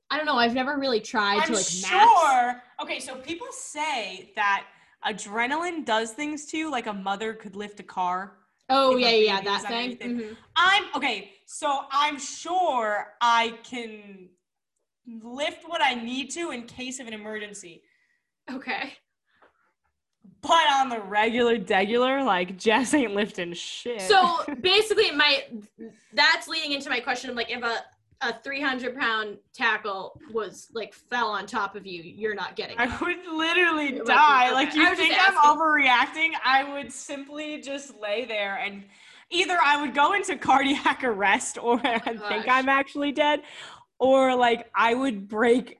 [0.09, 0.37] I don't know.
[0.37, 2.47] I've never really tried I'm to like sure.
[2.47, 2.59] max.
[2.81, 4.65] Okay, so people say that
[5.05, 8.37] adrenaline does things to you, like a mother could lift a car.
[8.69, 9.97] Oh yeah, yeah, that thing.
[9.97, 10.37] Mhm.
[10.55, 14.29] I'm okay, so I'm sure I can
[15.23, 17.83] lift what I need to in case of an emergency.
[18.51, 18.93] Okay.
[20.41, 24.01] But on the regular degular, like Jess ain't lifting shit.
[24.01, 25.43] So basically, my
[26.13, 27.83] that's leading into my question of like if a
[28.21, 32.85] a 300 pound tackle was like fell on top of you, you're not getting I
[33.01, 34.45] would literally It would be- die.
[34.47, 34.53] okay.
[34.53, 36.29] Like I you think I'm overreacting?
[36.43, 38.83] I would simply just lay there and
[39.31, 42.45] either I would go into cardiac arrest or I oh think.
[42.47, 43.41] I'm actually dead,
[43.99, 45.79] or like I would break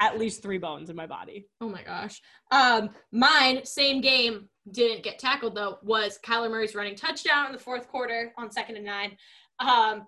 [0.00, 1.46] at least three bones in my body.
[1.60, 2.20] Oh my gosh.
[2.50, 7.58] Um, mine, same game, didn't get tackled though, was Kyler Murray's running touchdown in the
[7.58, 9.16] fourth quarter on second and nine.
[9.58, 10.06] Um,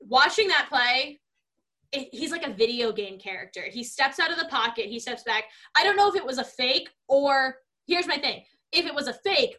[0.00, 1.20] watching that play,
[1.90, 3.62] it, he's like a video game character.
[3.68, 5.44] He steps out of the pocket, he steps back.
[5.76, 8.44] I don't know if it was a fake or here's my thing.
[8.70, 9.56] If it was a fake,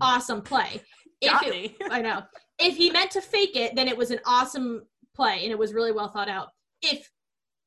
[0.00, 0.80] awesome play.
[1.20, 1.76] If it.
[1.90, 2.22] I know.
[2.58, 5.72] If he meant to fake it, then it was an awesome play and it was
[5.72, 6.48] really well thought out.
[6.82, 7.10] If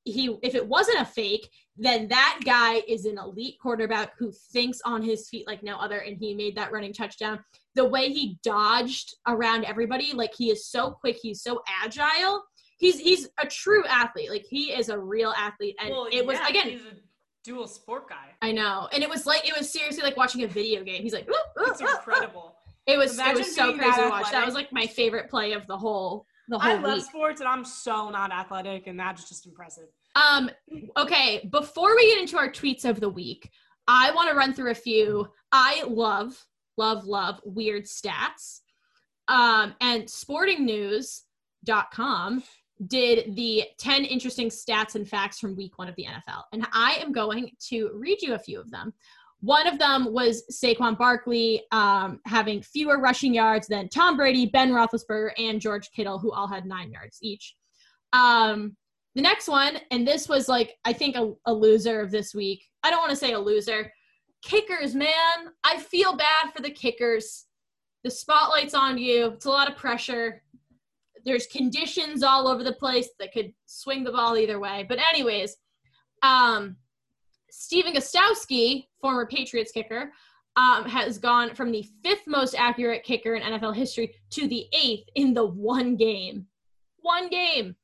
[0.03, 4.79] he if it wasn't a fake, then that guy is an elite quarterback who thinks
[4.85, 7.39] on his feet like no other and he made that running touchdown.
[7.75, 12.43] The way he dodged around everybody, like he is so quick, he's so agile.
[12.77, 14.29] He's he's a true athlete.
[14.29, 16.81] Like he is a real athlete and Well, it was yeah, again
[17.47, 18.35] dual sport guy.
[18.41, 18.89] I know.
[18.91, 21.01] And it was like it was seriously like watching a video game.
[21.01, 22.55] He's like, "Whoop, whoop, It's whoop, whoop." incredible.
[22.85, 24.31] It was it was so crazy to watch.
[24.31, 27.05] That was like my favorite play of the whole the I love week.
[27.05, 29.87] sports and I'm so not athletic, and that's just impressive.
[30.15, 30.49] Um,
[30.95, 33.51] okay, before we get into our tweets of the week,
[33.87, 35.27] I want to run through a few.
[35.51, 36.45] I love,
[36.77, 38.61] love, love weird stats.
[39.27, 42.43] Um, and sportingnews.com
[42.85, 46.43] did the 10 interesting stats and facts from week one of the NFL.
[46.53, 48.93] And I am going to read you a few of them.
[49.41, 54.71] One of them was Saquon Barkley um, having fewer rushing yards than Tom Brady, Ben
[54.71, 57.55] Roethlisberger, and George Kittle, who all had nine yards each.
[58.13, 58.75] Um,
[59.13, 62.63] the next one, and this was like, I think a, a loser of this week.
[62.83, 63.91] I don't want to say a loser.
[64.43, 65.51] Kickers, man.
[65.63, 67.45] I feel bad for the kickers.
[68.03, 69.27] The spotlight's on you.
[69.33, 70.43] It's a lot of pressure.
[71.25, 74.85] There's conditions all over the place that could swing the ball either way.
[74.87, 75.57] But, anyways,
[76.21, 76.77] um,
[77.49, 80.11] Stephen Gostkowski, former Patriots kicker,
[80.55, 85.07] um, has gone from the fifth most accurate kicker in NFL history to the eighth
[85.15, 86.47] in the one game.
[87.01, 87.75] One game.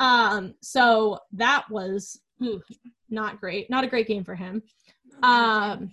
[0.00, 2.62] Um, so that was ooh,
[3.08, 3.70] not great.
[3.70, 4.62] Not a great game for him.
[5.22, 5.92] Um,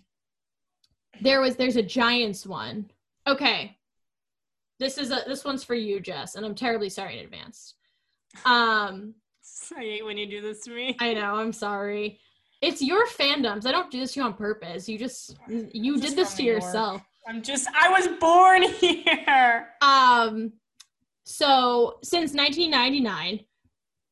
[1.22, 2.90] there was there's a Giants one.
[3.28, 3.78] Okay.
[4.80, 7.76] This is a this one's for you, Jess, and I'm terribly sorry in advance.
[8.46, 9.16] Um
[9.76, 10.96] I hate when you do this to me.
[11.00, 12.20] I know, I'm sorry.
[12.62, 13.66] It's your fandoms.
[13.66, 14.90] I don't do this to you on purpose.
[14.90, 17.04] You just you Just did this to yourself.
[17.28, 19.70] I'm just I was born here.
[19.82, 20.54] Um,
[21.24, 23.42] so since 1999,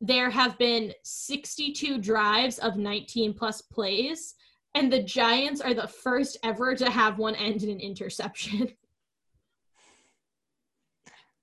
[0.01, 4.35] there have been 62 drives of 19 plus plays,
[4.75, 8.69] and the Giants are the first ever to have one end in an interception.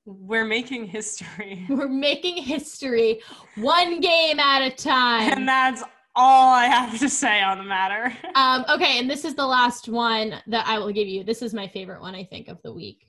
[0.05, 1.65] We're making history.
[1.69, 3.21] We're making history
[3.55, 5.33] one game at a time.
[5.33, 5.85] And that's
[6.15, 8.13] all I have to say on the matter.
[8.35, 11.23] Um, okay, and this is the last one that I will give you.
[11.23, 13.07] This is my favorite one, I think, of the week.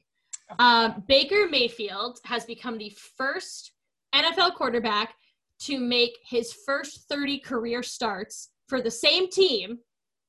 [0.60, 3.72] Um, Baker Mayfield has become the first
[4.14, 5.16] NFL quarterback
[5.62, 9.80] to make his first 30 career starts for the same team.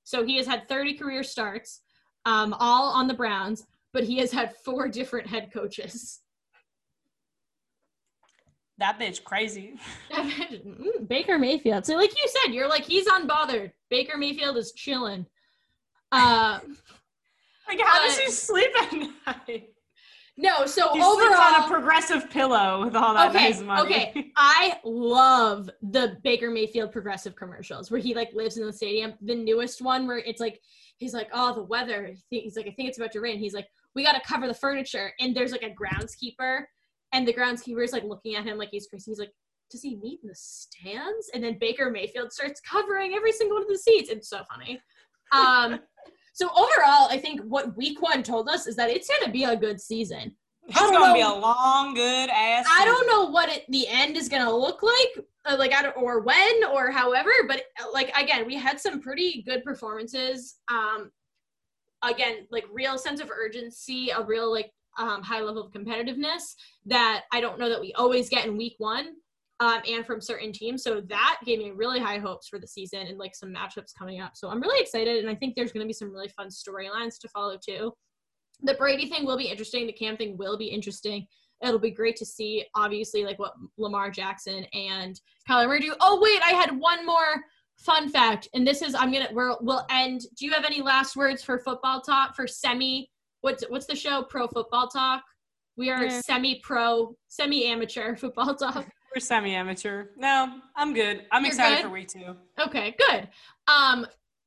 [0.05, 1.81] So he has had 30 career starts,
[2.25, 6.21] um, all on the Browns, but he has had four different head coaches.
[8.79, 9.79] That bitch crazy.
[10.15, 11.85] Mm, Baker Mayfield.
[11.87, 13.73] So, like you said, you're like, he's unbothered.
[13.91, 15.27] Baker Mayfield is chilling.
[16.13, 16.61] Uh,
[17.67, 19.71] Like, how does he sleep at night?
[20.37, 23.83] no, so He sleeps on a progressive pillow with all that Okay, nice money.
[24.13, 24.33] okay.
[24.37, 29.15] I love the Baker Mayfield progressive commercials where he like lives in the stadium.
[29.23, 30.61] The newest one where it's like
[30.99, 32.15] he's like, oh, the weather.
[32.29, 33.39] He's like, I think it's about to rain.
[33.39, 36.65] He's like, we got to cover the furniture, and there's like a groundskeeper,
[37.15, 39.11] and the groundskeeper is like looking at him like he's crazy.
[39.11, 39.33] He's like,
[39.71, 41.31] does he meet in the stands?
[41.33, 44.11] And then Baker Mayfield starts covering every single one of the seats.
[44.11, 44.81] It's so funny.
[45.33, 45.81] Um,
[46.35, 49.45] so overall, I think what Week One told us is that it's going to be
[49.45, 50.37] a good season.
[50.67, 52.65] It's I don't gonna be a long, good ass.
[52.71, 55.95] I don't know what it, the end is gonna look like, uh, like I don't,
[55.95, 57.31] or when or however.
[57.47, 60.57] But uh, like again, we had some pretty good performances.
[60.69, 61.11] Um,
[62.03, 66.55] again, like real sense of urgency, a real like um, high level of competitiveness
[66.87, 69.15] that I don't know that we always get in week one,
[69.61, 70.83] um, and from certain teams.
[70.83, 74.21] So that gave me really high hopes for the season and like some matchups coming
[74.21, 74.33] up.
[74.35, 77.29] So I'm really excited, and I think there's gonna be some really fun storylines to
[77.29, 77.93] follow too.
[78.63, 79.87] The Brady thing will be interesting.
[79.87, 81.27] The Cam thing will be interesting
[81.63, 85.95] it'll be great to see obviously like what Lamar Jackson and Kyler Murray do.
[86.01, 87.43] Oh wait, I had one more
[87.79, 90.23] fun fact, and this is I'm gonna we're, we'll end.
[90.37, 93.11] Do you have any last words for football talk for semi?
[93.45, 94.23] What's what's the show?
[94.23, 95.23] Pro football talk.
[95.77, 96.21] We are Yeah.
[96.23, 98.89] semi-pro, semi-amateur football talk.
[99.15, 100.07] We're semi-amateur.
[100.17, 101.27] No, I'm good.
[101.31, 101.85] I'm You're excited good?
[101.85, 102.37] for week two.
[102.59, 103.29] Okay, good.
[103.69, 104.07] Um,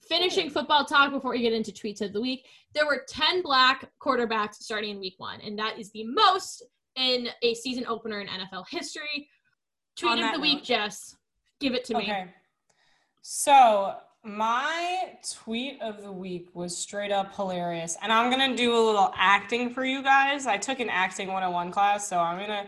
[0.10, 2.48] finishing football talk before we get into tweets of the week.
[2.74, 6.64] There were 10 black quarterbacks starting in week one, and that is the most
[6.96, 9.30] in a season opener in NFL history.
[9.96, 11.16] Tweet of the week, Jess.
[11.60, 12.04] Give it to me.
[12.06, 12.34] Okay.
[13.22, 15.14] So my
[15.44, 17.98] tweet of the week was straight up hilarious.
[18.02, 20.48] And I'm gonna do a little acting for you guys.
[20.48, 22.68] I took an acting 101 class, so I'm gonna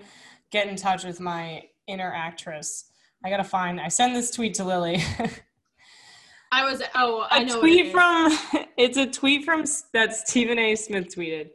[0.52, 2.91] get in touch with my inner actress.
[3.24, 5.04] I gotta find I send this tweet to Lily.
[6.52, 8.38] I was oh I a know tweet it from
[8.78, 10.76] it's a tweet from that Stephen A.
[10.76, 11.50] Smith tweeted,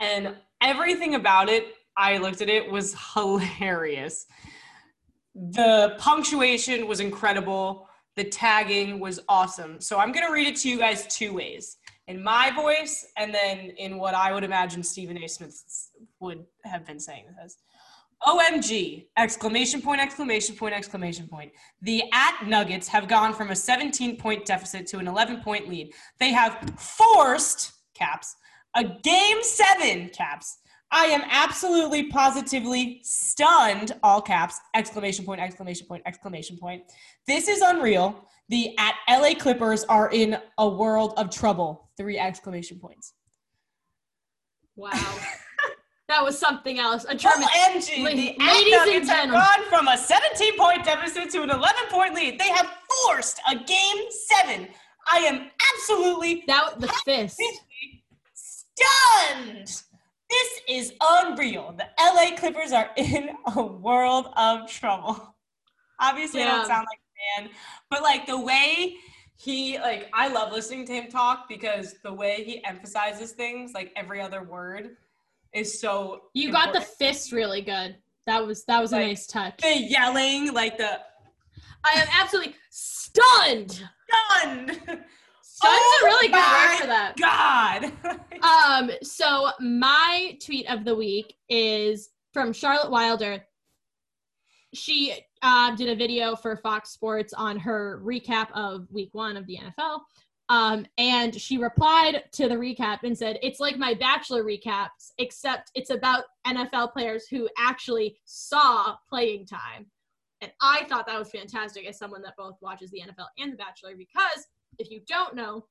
[0.00, 4.26] and everything about it, I looked at it was hilarious.
[5.34, 7.88] The punctuation was incredible.
[8.16, 9.80] The tagging was awesome.
[9.80, 11.76] So I'm gonna read it to you guys two ways:
[12.08, 15.28] in my voice, and then in what I would imagine Stephen A.
[15.28, 15.62] Smith
[16.20, 17.58] would have been saying this.
[18.26, 19.06] OMG!
[19.16, 21.52] Exclamation point, exclamation point, exclamation point.
[21.82, 25.92] The at Nuggets have gone from a 17 point deficit to an 11 point lead.
[26.18, 28.36] They have forced, caps,
[28.74, 30.58] a game seven, caps.
[30.92, 36.84] I am absolutely positively stunned, all caps, exclamation point, exclamation point, exclamation point.
[37.26, 38.28] This is unreal.
[38.48, 41.90] The at LA Clippers are in a world of trouble.
[41.96, 43.14] Three exclamation points.
[44.76, 44.90] Wow.
[46.08, 47.04] that was something else.
[47.08, 47.48] A German La-
[47.80, 49.40] the ladies and gentlemen.
[49.40, 52.38] gone from a 17 point deficit to an 11 point lead.
[52.38, 52.70] They have
[53.04, 54.68] forced a game seven.
[55.10, 57.40] I am absolutely that the fist.
[58.34, 59.82] stunned.
[60.28, 61.74] This is unreal.
[61.76, 65.34] The LA Clippers are in a world of trouble.
[66.00, 67.50] Obviously, I don't sound like a fan,
[67.90, 68.96] but like the way
[69.36, 73.92] he like I love listening to him talk because the way he emphasizes things, like
[73.96, 74.96] every other word,
[75.52, 77.96] is so You got the fist really good.
[78.26, 79.58] That was that was a nice touch.
[79.62, 81.00] the yelling, like the
[81.84, 83.82] I am absolutely stunned.
[84.32, 84.80] stunned.
[85.62, 87.16] Oh a really good word for that.
[87.16, 88.20] God.
[88.36, 93.44] Um, so my tweet of the week is from Charlotte Wilder.
[94.74, 99.46] She uh, did a video for Fox Sports on her recap of week one of
[99.46, 100.00] the NFL.
[100.48, 105.70] Um, and she replied to the recap and said, It's like my Bachelor recaps, except
[105.74, 109.86] it's about NFL players who actually saw playing time.
[110.40, 113.56] And I thought that was fantastic as someone that both watches the NFL and The
[113.56, 114.46] Bachelor because
[114.78, 115.66] if you don't know,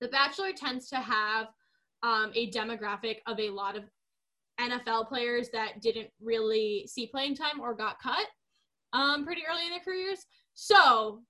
[0.00, 1.48] The Bachelor tends to have
[2.02, 3.84] um, a demographic of a lot of
[4.60, 8.26] NFL players that didn't really see playing time or got cut
[8.92, 10.18] um, pretty early in their careers.
[10.54, 11.22] So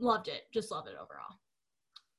[0.00, 0.42] loved it.
[0.52, 1.38] Just loved it overall.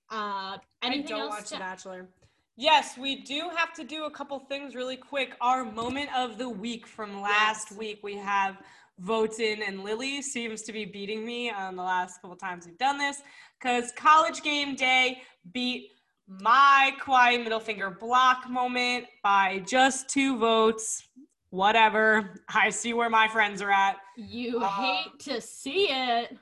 [0.10, 1.30] Uh, anything I don't else?
[1.32, 2.08] watch to- The Bachelor.
[2.56, 5.36] Yes, we do have to do a couple things really quick.
[5.42, 7.80] Our moment of the week from last Yes.
[7.80, 8.58] week, we have
[9.00, 12.78] votes in, and Lily seems to be beating me on the last couple times we've
[12.78, 13.22] done this
[13.60, 15.22] because College Game Day
[15.52, 15.90] beat
[16.28, 21.04] my Kawhi middle finger block moment by just two votes.
[21.50, 22.44] Whatever.
[22.54, 23.98] I see where my friends are at.
[24.18, 26.36] you Uh, hate to see it.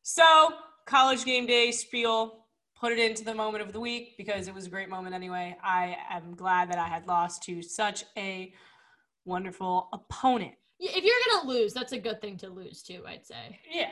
[0.00, 0.24] So,
[0.86, 4.66] college game day spiel, put it into the moment of the week because it was
[4.66, 5.56] a great moment anyway.
[5.62, 8.52] I am glad that I had lost to such a
[9.24, 10.54] wonderful opponent.
[10.84, 13.02] If you're gonna lose, that's a good thing to lose too.
[13.06, 13.58] I'd say.
[13.70, 13.90] Yeah,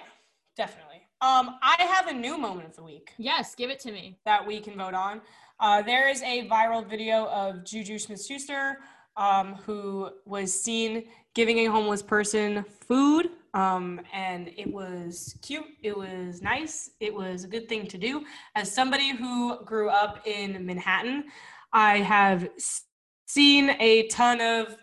[0.57, 1.03] definitely.
[1.23, 4.19] Um, I have a new moment of the week Yes, give it to me.
[4.25, 5.21] that we can vote on.
[5.61, 8.79] Uh, there is a viral video of Juju Smith Schuster
[9.17, 13.29] um, who was seen giving a homeless person food.
[13.53, 15.67] Um, and it was cute.
[15.83, 16.91] It was nice.
[17.01, 18.25] It was a good thing to do.
[18.55, 21.25] As somebody who grew up in Manhattan,
[21.73, 22.49] I have
[23.27, 24.77] seen a ton of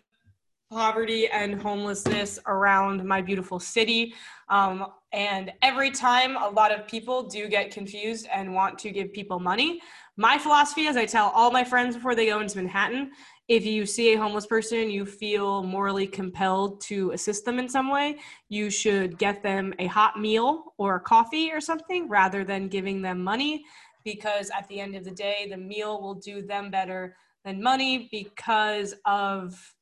[0.72, 4.14] poverty and homelessness around my beautiful city.
[4.50, 9.14] Um, and every time a lot of people do get confused and want to give
[9.14, 9.82] people money,
[10.18, 13.12] my philosophy, as I tell all my friends before they go into Manhattan,
[13.48, 17.90] if you see a homeless person, you feel morally compelled to assist them in some
[17.90, 18.18] way,
[18.50, 23.24] you should get them a hot meal or coffee or something rather than giving them
[23.24, 23.64] money
[24.04, 27.16] because at the end of the day, the meal will do them better
[27.46, 29.77] than money because of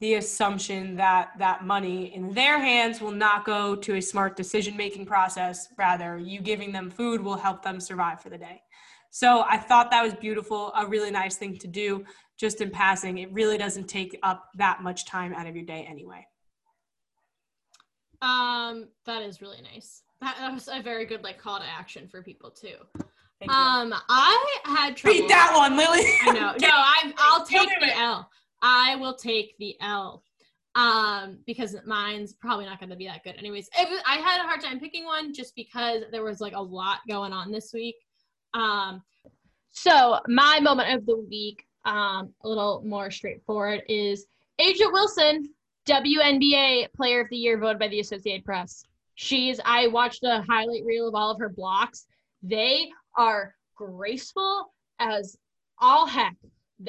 [0.00, 4.76] the assumption that that money in their hands will not go to a smart decision
[4.76, 5.68] making process.
[5.76, 8.62] Rather, you giving them food will help them survive for the day.
[9.10, 12.04] So I thought that was beautiful, a really nice thing to do.
[12.38, 15.86] Just in passing, it really doesn't take up that much time out of your day
[15.90, 16.24] anyway.
[18.22, 20.02] Um, that is really nice.
[20.20, 22.76] That, that was a very good like call to action for people too.
[23.40, 23.56] Thank you.
[23.56, 25.18] Um, I had trouble.
[25.18, 26.04] Beat that one, Lily.
[26.22, 26.54] I know.
[26.60, 27.96] No, I, I'll take the it.
[27.96, 28.28] L.
[28.62, 30.22] I will take the L.
[30.74, 33.34] Um, because mine's probably not going to be that good.
[33.36, 36.62] Anyways, was, I had a hard time picking one just because there was like a
[36.62, 37.96] lot going on this week.
[38.54, 39.02] Um,
[39.70, 44.26] so my moment of the week, um, a little more straightforward, is
[44.60, 45.48] A'ja Wilson,
[45.88, 48.84] WNBA Player of the Year, voted by the Associated Press.
[49.14, 49.60] She's.
[49.64, 52.06] I watched a highlight reel of all of her blocks.
[52.42, 55.36] They are graceful as
[55.80, 56.36] all heck.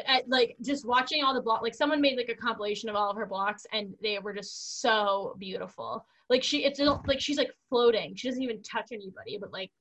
[0.07, 3.09] Uh, Like just watching all the block, like someone made like a compilation of all
[3.09, 6.05] of her blocks, and they were just so beautiful.
[6.29, 8.15] Like she, it's like she's like floating.
[8.15, 9.71] She doesn't even touch anybody, but like,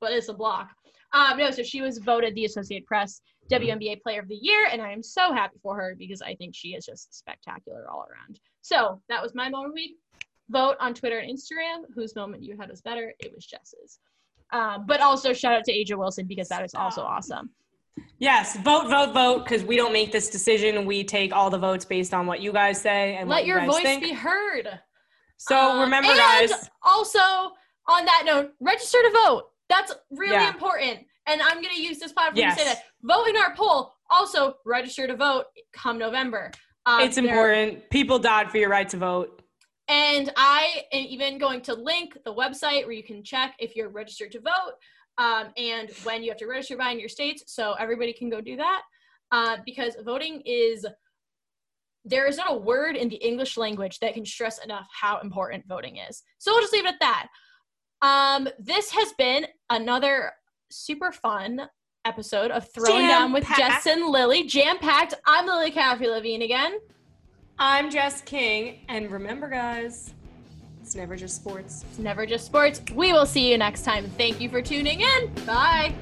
[0.00, 0.70] but it's a block.
[1.12, 4.80] Um, no, so she was voted the Associated Press WNBA Player of the Year, and
[4.80, 8.40] I am so happy for her because I think she is just spectacular all around.
[8.62, 9.96] So that was my moment of week.
[10.48, 13.12] Vote on Twitter and Instagram whose moment you had was better.
[13.18, 13.98] It was Jess's.
[14.52, 17.50] Um, but also shout out to A'ja Wilson because that is also awesome.
[18.18, 20.84] Yes, vote, vote, vote, because we don't make this decision.
[20.86, 23.54] We take all the votes based on what you guys say and Let what you
[23.54, 24.02] your voice think.
[24.02, 24.80] be heard.
[25.36, 26.70] so Um, remember, and guys.
[26.82, 27.18] Also,
[27.88, 29.50] on that note, register to vote.
[29.68, 30.50] That's really Yeah.
[30.50, 31.00] important.
[31.26, 32.84] And I'm going to use this platform to say that.
[33.02, 33.94] Vote in our poll.
[34.10, 36.50] Also, register to vote come November.
[36.86, 37.88] Um, It's important.
[37.90, 39.42] People died for your right to vote.
[39.88, 43.88] And I am even going to link the website where you can check if you're
[43.88, 44.74] registered to vote
[45.18, 47.44] um, and when you have to register by in your states.
[47.46, 48.82] So everybody can go do that
[49.30, 50.86] uh, because voting is,
[52.04, 55.64] there is not a word in the English language that can stress enough how important
[55.68, 56.22] voting is.
[56.38, 57.28] So we'll just leave it at that.
[58.02, 60.32] Um, this has been another
[60.70, 61.68] super fun
[62.04, 63.46] episode of Throwing Down with.
[63.56, 64.44] Jess and Lily.
[64.44, 65.14] Jam packed.
[65.26, 66.78] I'm Lily Caffey Levine again.
[67.58, 70.14] I'm Jess King, and remember, guys,
[70.92, 71.86] it's never just sports.
[71.88, 72.82] It's never just sports.
[72.94, 74.10] We will see you next time.
[74.18, 75.32] Thank you for tuning in.
[75.46, 75.94] Bye.